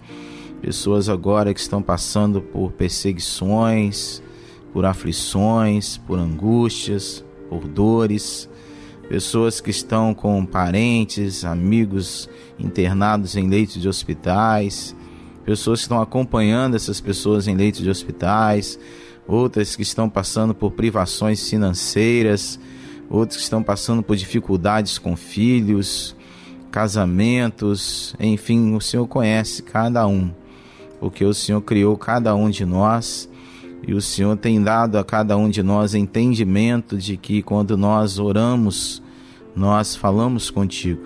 Pessoas 0.61 1.07
agora 1.07 1.53
que 1.53 1.61
estão 1.61 1.81
passando 1.81 2.41
por 2.41 2.73
perseguições, 2.73 4.21
por 4.73 4.83
aflições, 4.83 5.95
por 5.95 6.19
angústias, 6.19 7.23
por 7.49 7.65
dores. 7.69 8.49
Pessoas 9.07 9.61
que 9.61 9.69
estão 9.69 10.13
com 10.13 10.45
parentes, 10.45 11.45
amigos 11.45 12.29
internados 12.59 13.37
em 13.37 13.47
leitos 13.47 13.81
de 13.81 13.87
hospitais, 13.87 14.93
pessoas 15.45 15.79
que 15.79 15.83
estão 15.83 16.01
acompanhando 16.01 16.75
essas 16.75 16.99
pessoas 16.99 17.47
em 17.47 17.55
leitos 17.55 17.79
de 17.79 17.89
hospitais, 17.89 18.77
outras 19.25 19.73
que 19.73 19.83
estão 19.83 20.09
passando 20.09 20.53
por 20.53 20.73
privações 20.73 21.49
financeiras, 21.49 22.59
outros 23.09 23.37
que 23.37 23.43
estão 23.43 23.63
passando 23.63 24.03
por 24.03 24.15
dificuldades 24.15 24.97
com 24.97 25.15
filhos, 25.15 26.15
casamentos, 26.71 28.15
enfim, 28.19 28.75
o 28.75 28.81
Senhor 28.81 29.07
conhece 29.07 29.63
cada 29.63 30.05
um, 30.07 30.31
porque 30.99 31.23
o 31.25 31.33
Senhor 31.33 31.61
criou 31.61 31.97
cada 31.97 32.35
um 32.35 32.49
de 32.49 32.65
nós 32.65 33.29
e 33.87 33.93
o 33.93 34.01
Senhor 34.01 34.35
tem 34.37 34.61
dado 34.61 34.97
a 34.97 35.03
cada 35.03 35.37
um 35.37 35.49
de 35.49 35.63
nós 35.63 35.93
entendimento 35.93 36.97
de 36.97 37.15
que 37.15 37.41
quando 37.41 37.77
nós 37.77 38.19
oramos, 38.19 39.01
nós 39.55 39.95
falamos 39.95 40.49
contigo. 40.49 41.03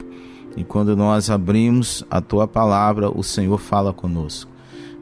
E 0.58 0.64
quando 0.64 0.96
nós 0.96 1.30
abrimos 1.30 2.04
a 2.10 2.20
tua 2.20 2.48
palavra, 2.48 3.10
o 3.10 3.24
Senhor 3.24 3.58
fala 3.58 3.94
conosco. 3.94 4.52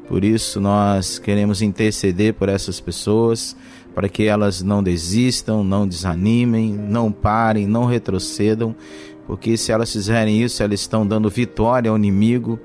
Por 0.08 0.24
isso 0.24 0.60
nós 0.60 1.20
queremos 1.20 1.62
interceder 1.62 2.34
por 2.34 2.50
essas 2.50 2.80
pessoas, 2.80 3.56
para 4.00 4.08
que 4.08 4.24
elas 4.24 4.64
não 4.64 4.82
desistam, 4.82 5.62
não 5.62 5.86
desanimem, 5.86 6.72
não 6.72 7.12
parem, 7.12 7.68
não 7.68 7.84
retrocedam, 7.84 8.74
porque 9.28 9.58
se 9.58 9.74
elas 9.74 9.92
fizerem 9.92 10.42
isso, 10.42 10.64
elas 10.64 10.80
estão 10.80 11.06
dando 11.06 11.30
vitória 11.30 11.92
ao 11.92 11.98
inimigo, 11.98 12.58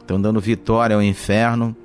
estão 0.00 0.18
dando 0.18 0.40
vitória 0.40 0.96
ao 0.96 1.02
inferno, 1.02 1.76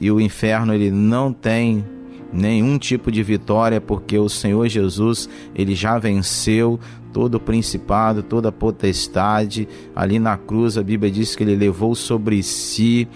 e 0.00 0.10
o 0.10 0.18
inferno 0.18 0.72
ele 0.72 0.90
não 0.90 1.34
tem 1.34 1.84
nenhum 2.32 2.78
tipo 2.78 3.12
de 3.12 3.22
vitória, 3.22 3.78
porque 3.78 4.16
o 4.18 4.30
Senhor 4.30 4.66
Jesus, 4.68 5.28
ele 5.54 5.74
já 5.74 5.98
venceu 5.98 6.80
todo 7.12 7.34
o 7.34 7.40
principado, 7.40 8.22
toda 8.22 8.48
a 8.48 8.52
potestade. 8.52 9.68
Ali 9.94 10.18
na 10.18 10.38
cruz, 10.38 10.78
a 10.78 10.82
Bíblia 10.82 11.12
diz 11.12 11.36
que 11.36 11.42
ele 11.42 11.56
levou 11.56 11.94
sobre 11.94 12.42
si 12.42 13.06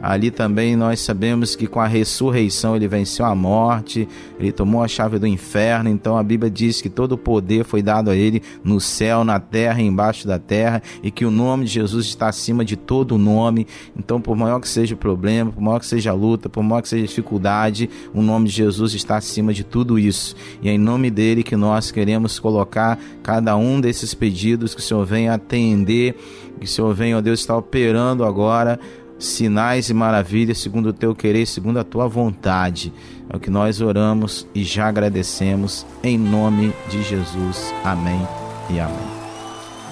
Ali 0.00 0.30
também 0.30 0.76
nós 0.76 1.00
sabemos 1.00 1.56
que 1.56 1.66
com 1.66 1.80
a 1.80 1.86
ressurreição 1.86 2.76
ele 2.76 2.86
venceu 2.86 3.24
a 3.24 3.34
morte, 3.34 4.08
ele 4.38 4.52
tomou 4.52 4.82
a 4.82 4.88
chave 4.88 5.18
do 5.18 5.26
inferno. 5.26 5.90
Então 5.90 6.16
a 6.16 6.22
Bíblia 6.22 6.50
diz 6.50 6.80
que 6.80 6.88
todo 6.88 7.12
o 7.12 7.18
poder 7.18 7.64
foi 7.64 7.82
dado 7.82 8.10
a 8.10 8.16
ele 8.16 8.42
no 8.62 8.80
céu, 8.80 9.24
na 9.24 9.40
terra 9.40 9.80
embaixo 9.82 10.26
da 10.26 10.38
terra, 10.38 10.82
e 11.02 11.10
que 11.10 11.24
o 11.24 11.30
nome 11.30 11.64
de 11.64 11.72
Jesus 11.72 12.06
está 12.06 12.28
acima 12.28 12.64
de 12.64 12.76
todo 12.76 13.18
nome. 13.18 13.66
Então, 13.96 14.20
por 14.20 14.36
maior 14.36 14.60
que 14.60 14.68
seja 14.68 14.94
o 14.94 14.98
problema, 14.98 15.50
por 15.50 15.60
maior 15.60 15.80
que 15.80 15.86
seja 15.86 16.10
a 16.10 16.14
luta, 16.14 16.48
por 16.48 16.62
maior 16.62 16.82
que 16.82 16.88
seja 16.88 17.04
a 17.04 17.06
dificuldade, 17.06 17.90
o 18.14 18.22
nome 18.22 18.48
de 18.48 18.54
Jesus 18.54 18.94
está 18.94 19.16
acima 19.16 19.52
de 19.52 19.64
tudo 19.64 19.98
isso. 19.98 20.36
E 20.62 20.68
é 20.68 20.72
em 20.72 20.78
nome 20.78 21.10
dele 21.10 21.42
que 21.42 21.56
nós 21.56 21.90
queremos 21.90 22.38
colocar 22.38 22.98
cada 23.22 23.56
um 23.56 23.80
desses 23.80 24.14
pedidos 24.14 24.74
que 24.74 24.80
o 24.80 24.84
Senhor 24.84 25.04
venha 25.04 25.34
atender, 25.34 26.16
que 26.58 26.64
o 26.64 26.68
Senhor 26.68 26.92
venha, 26.94 27.18
ó 27.18 27.20
Deus, 27.20 27.40
está 27.40 27.56
operando 27.56 28.24
agora 28.24 28.78
sinais 29.18 29.90
e 29.90 29.94
maravilhas 29.94 30.58
segundo 30.58 30.90
o 30.90 30.92
teu 30.92 31.14
querer, 31.14 31.46
segundo 31.46 31.78
a 31.78 31.84
tua 31.84 32.06
vontade. 32.06 32.92
É 33.28 33.36
o 33.36 33.40
que 33.40 33.50
nós 33.50 33.80
oramos 33.80 34.46
e 34.54 34.62
já 34.62 34.88
agradecemos 34.88 35.84
em 36.02 36.16
nome 36.16 36.72
de 36.88 37.02
Jesus. 37.02 37.74
Amém 37.84 38.26
e 38.70 38.78
amém. 38.78 39.08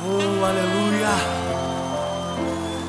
Oh, 0.04 0.44
aleluia! 0.44 1.46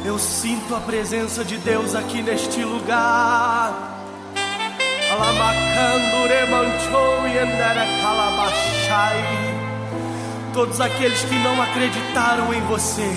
Eu 0.05 0.17
sinto 0.17 0.73
a 0.75 0.79
presença 0.79 1.43
de 1.43 1.57
Deus 1.57 1.95
aqui 1.95 2.21
neste 2.21 2.63
lugar. 2.63 3.95
Todos 10.53 10.79
aqueles 10.79 11.21
que 11.23 11.35
não 11.35 11.61
acreditaram 11.61 12.53
em 12.53 12.61
você 12.61 13.07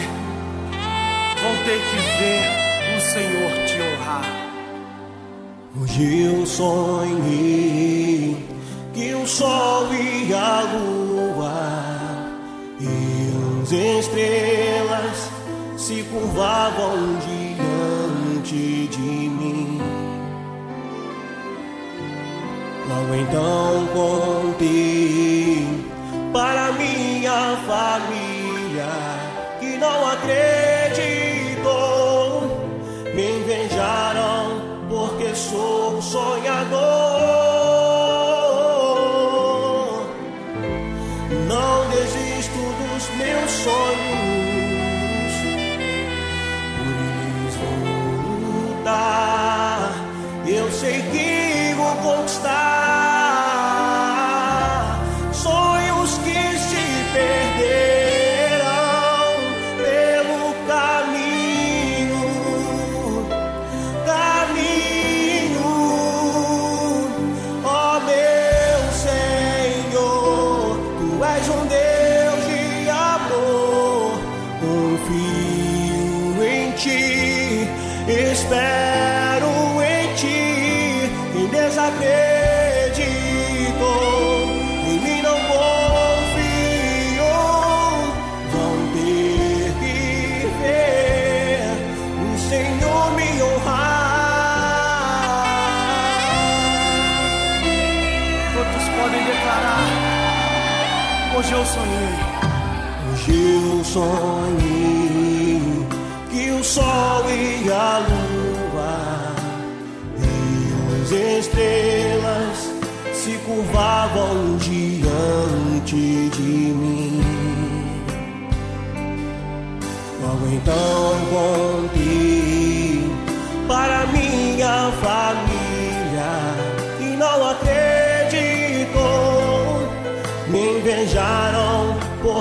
vão 1.43 1.57
ter 1.65 1.79
que 1.79 1.97
ver 2.19 2.70
Senhor 3.13 3.51
te 3.67 3.75
honrar. 3.83 4.25
Hoje 5.81 6.23
eu 6.23 6.47
sonhei 6.47 8.37
que 8.95 9.15
o 9.15 9.27
sol 9.27 9.89
e 9.93 10.33
a 10.33 10.63
lua 10.73 11.53
e 12.79 13.63
as 13.63 13.73
estrelas 13.73 15.29
se 15.77 16.05
curvavam 16.05 17.19
diante 17.27 18.87
de 18.87 19.01
mim. 19.01 19.81
Logo 22.89 23.15
então 23.17 23.89
contei 23.93 24.90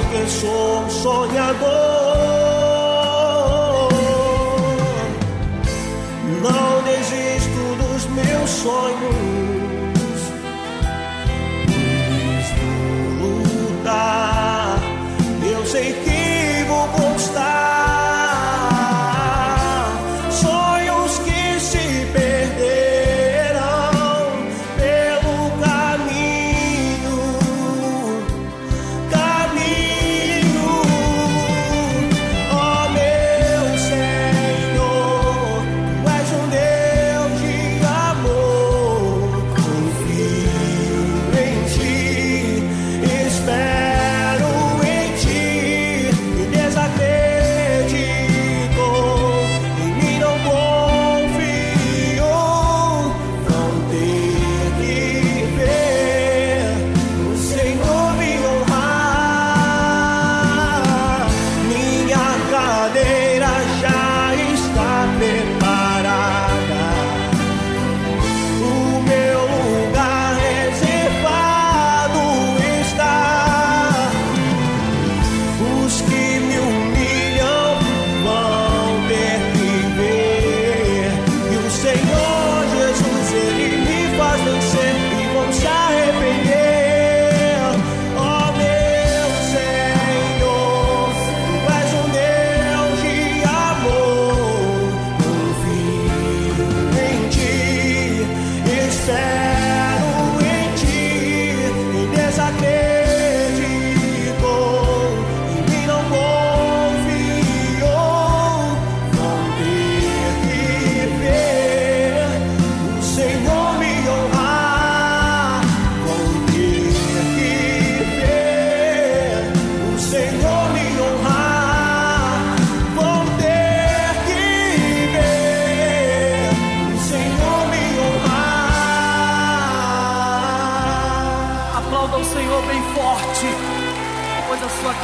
porque 0.09 0.27
sou 0.27 0.79
um 0.79 0.89
sonhador. 0.89 1.69
Não 6.41 6.83
desisto 6.83 7.75
dos 7.77 8.05
meus 8.07 8.49
sonhos, 8.49 9.38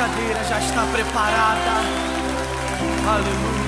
cadeira 0.06 0.44
já 0.44 0.60
está 0.60 0.86
preparada. 0.86 1.72
Aleluia. 3.10 3.66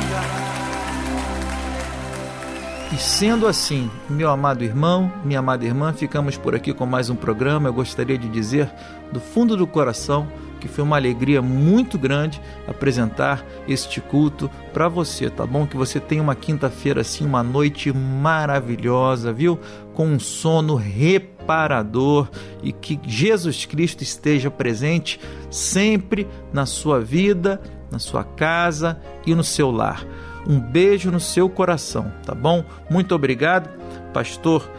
E 2.93 2.97
sendo 2.97 3.47
assim, 3.47 3.89
meu 4.07 4.29
amado 4.29 4.63
irmão, 4.63 5.11
minha 5.25 5.39
amada 5.39 5.65
irmã, 5.65 5.91
ficamos 5.93 6.37
por 6.37 6.53
aqui 6.53 6.73
com 6.73 6.85
mais 6.85 7.09
um 7.09 7.15
programa. 7.15 7.69
Eu 7.69 7.73
gostaria 7.73 8.19
de 8.19 8.29
dizer 8.29 8.71
do 9.11 9.19
fundo 9.19 9.57
do 9.57 9.65
coração 9.65 10.27
que 10.59 10.67
foi 10.67 10.83
uma 10.83 10.95
alegria 10.95 11.41
muito 11.41 11.97
grande 11.97 12.41
apresentar 12.67 13.43
este 13.67 14.01
culto 14.01 14.49
para 14.73 14.87
você, 14.87 15.29
tá 15.29 15.45
bom? 15.45 15.65
Que 15.65 15.77
você 15.77 15.99
tenha 15.99 16.21
uma 16.21 16.35
quinta-feira 16.35 17.01
assim, 17.01 17.25
uma 17.25 17.43
noite 17.43 17.91
maravilhosa, 17.93 19.31
viu? 19.31 19.59
Com 19.97 20.05
um 20.09 20.19
sono 20.19 20.75
reparador 20.75 22.29
e 22.61 22.71
que 22.71 22.99
Jesus 23.03 23.65
Cristo 23.65 24.03
esteja 24.03 24.51
presente 24.51 25.19
sempre 25.49 26.27
na 26.53 26.67
sua 26.67 27.01
vida, 27.01 27.59
na 27.89 27.97
sua 27.97 28.23
casa 28.23 29.01
e 29.25 29.33
no 29.33 29.43
seu 29.43 29.71
lar. 29.71 30.05
Um 30.47 30.59
beijo 30.59 31.09
no 31.09 31.19
seu 31.19 31.49
coração, 31.49 32.13
tá 32.23 32.35
bom? 32.35 32.63
Muito 32.91 33.15
obrigado. 33.15 33.71
pastor 34.13 34.69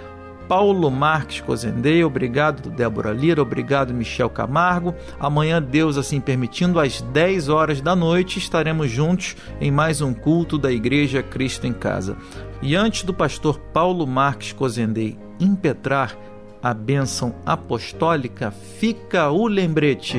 Paulo 0.49 0.89
Marques 0.89 1.41
Cozendei, 1.43 2.03
obrigado 2.03 2.71
Débora 2.71 3.13
Lira, 3.13 3.43
obrigado 3.43 3.93
Michel 3.93 4.31
Camargo. 4.31 4.95
Amanhã, 5.19 5.61
Deus 5.61 5.99
assim 5.99 6.21
permitindo, 6.21 6.79
às 6.79 7.03
10 7.03 7.49
horas 7.49 7.81
da 7.81 7.97
noite, 7.97 8.39
estaremos 8.39 8.89
juntos 8.89 9.37
em 9.61 9.71
mais 9.73 10.01
um 10.01 10.15
culto 10.15 10.57
da 10.57 10.71
Igreja 10.73 11.25
Cristo 11.25 11.67
em 11.67 11.73
Casa. 11.73 12.17
E 12.61 12.75
antes 12.75 13.05
do 13.05 13.15
pastor 13.15 13.59
Paulo 13.73 14.07
Marques 14.07 14.53
Cozendei 14.53 15.17
impetrar 15.39 16.17
a 16.63 16.75
bênção 16.75 17.35
apostólica, 17.47 18.51
fica 18.51 19.31
o 19.31 19.47
lembrete. 19.47 20.19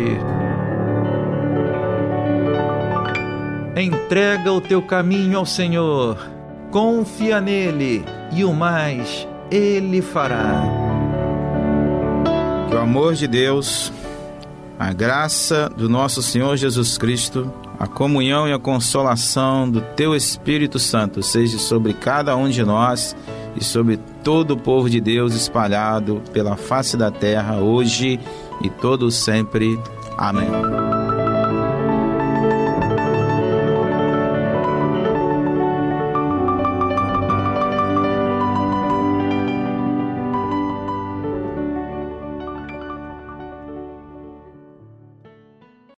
Entrega 3.76 4.52
o 4.52 4.62
teu 4.62 4.82
caminho 4.82 5.38
ao 5.38 5.46
Senhor, 5.46 6.18
confia 6.72 7.40
nele 7.42 8.04
e 8.32 8.44
o 8.44 8.54
mais 8.54 9.28
ele 9.52 10.02
fará. 10.02 10.64
Que 12.70 12.76
o 12.76 12.80
amor 12.80 13.16
de 13.16 13.28
Deus, 13.28 13.92
a 14.78 14.94
graça 14.94 15.70
do 15.70 15.90
nosso 15.90 16.22
Senhor 16.22 16.56
Jesus 16.56 16.98
Cristo, 16.98 17.52
a 17.80 17.88
comunhão 17.88 18.46
e 18.46 18.52
a 18.52 18.60
consolação 18.60 19.70
do 19.70 19.80
Teu 19.80 20.14
Espírito 20.14 20.78
Santo 20.78 21.24
seja 21.24 21.58
sobre 21.58 21.94
cada 21.94 22.36
um 22.36 22.50
de 22.50 22.62
nós 22.64 23.16
e 23.56 23.64
sobre 23.64 23.98
todo 24.22 24.52
o 24.52 24.58
povo 24.58 24.90
de 24.90 25.00
Deus 25.00 25.34
espalhado 25.34 26.22
pela 26.34 26.58
face 26.58 26.98
da 26.98 27.10
terra, 27.10 27.58
hoje 27.58 28.20
e 28.62 28.70
todo 28.70 29.10
sempre. 29.10 29.80
Amém. 30.18 30.89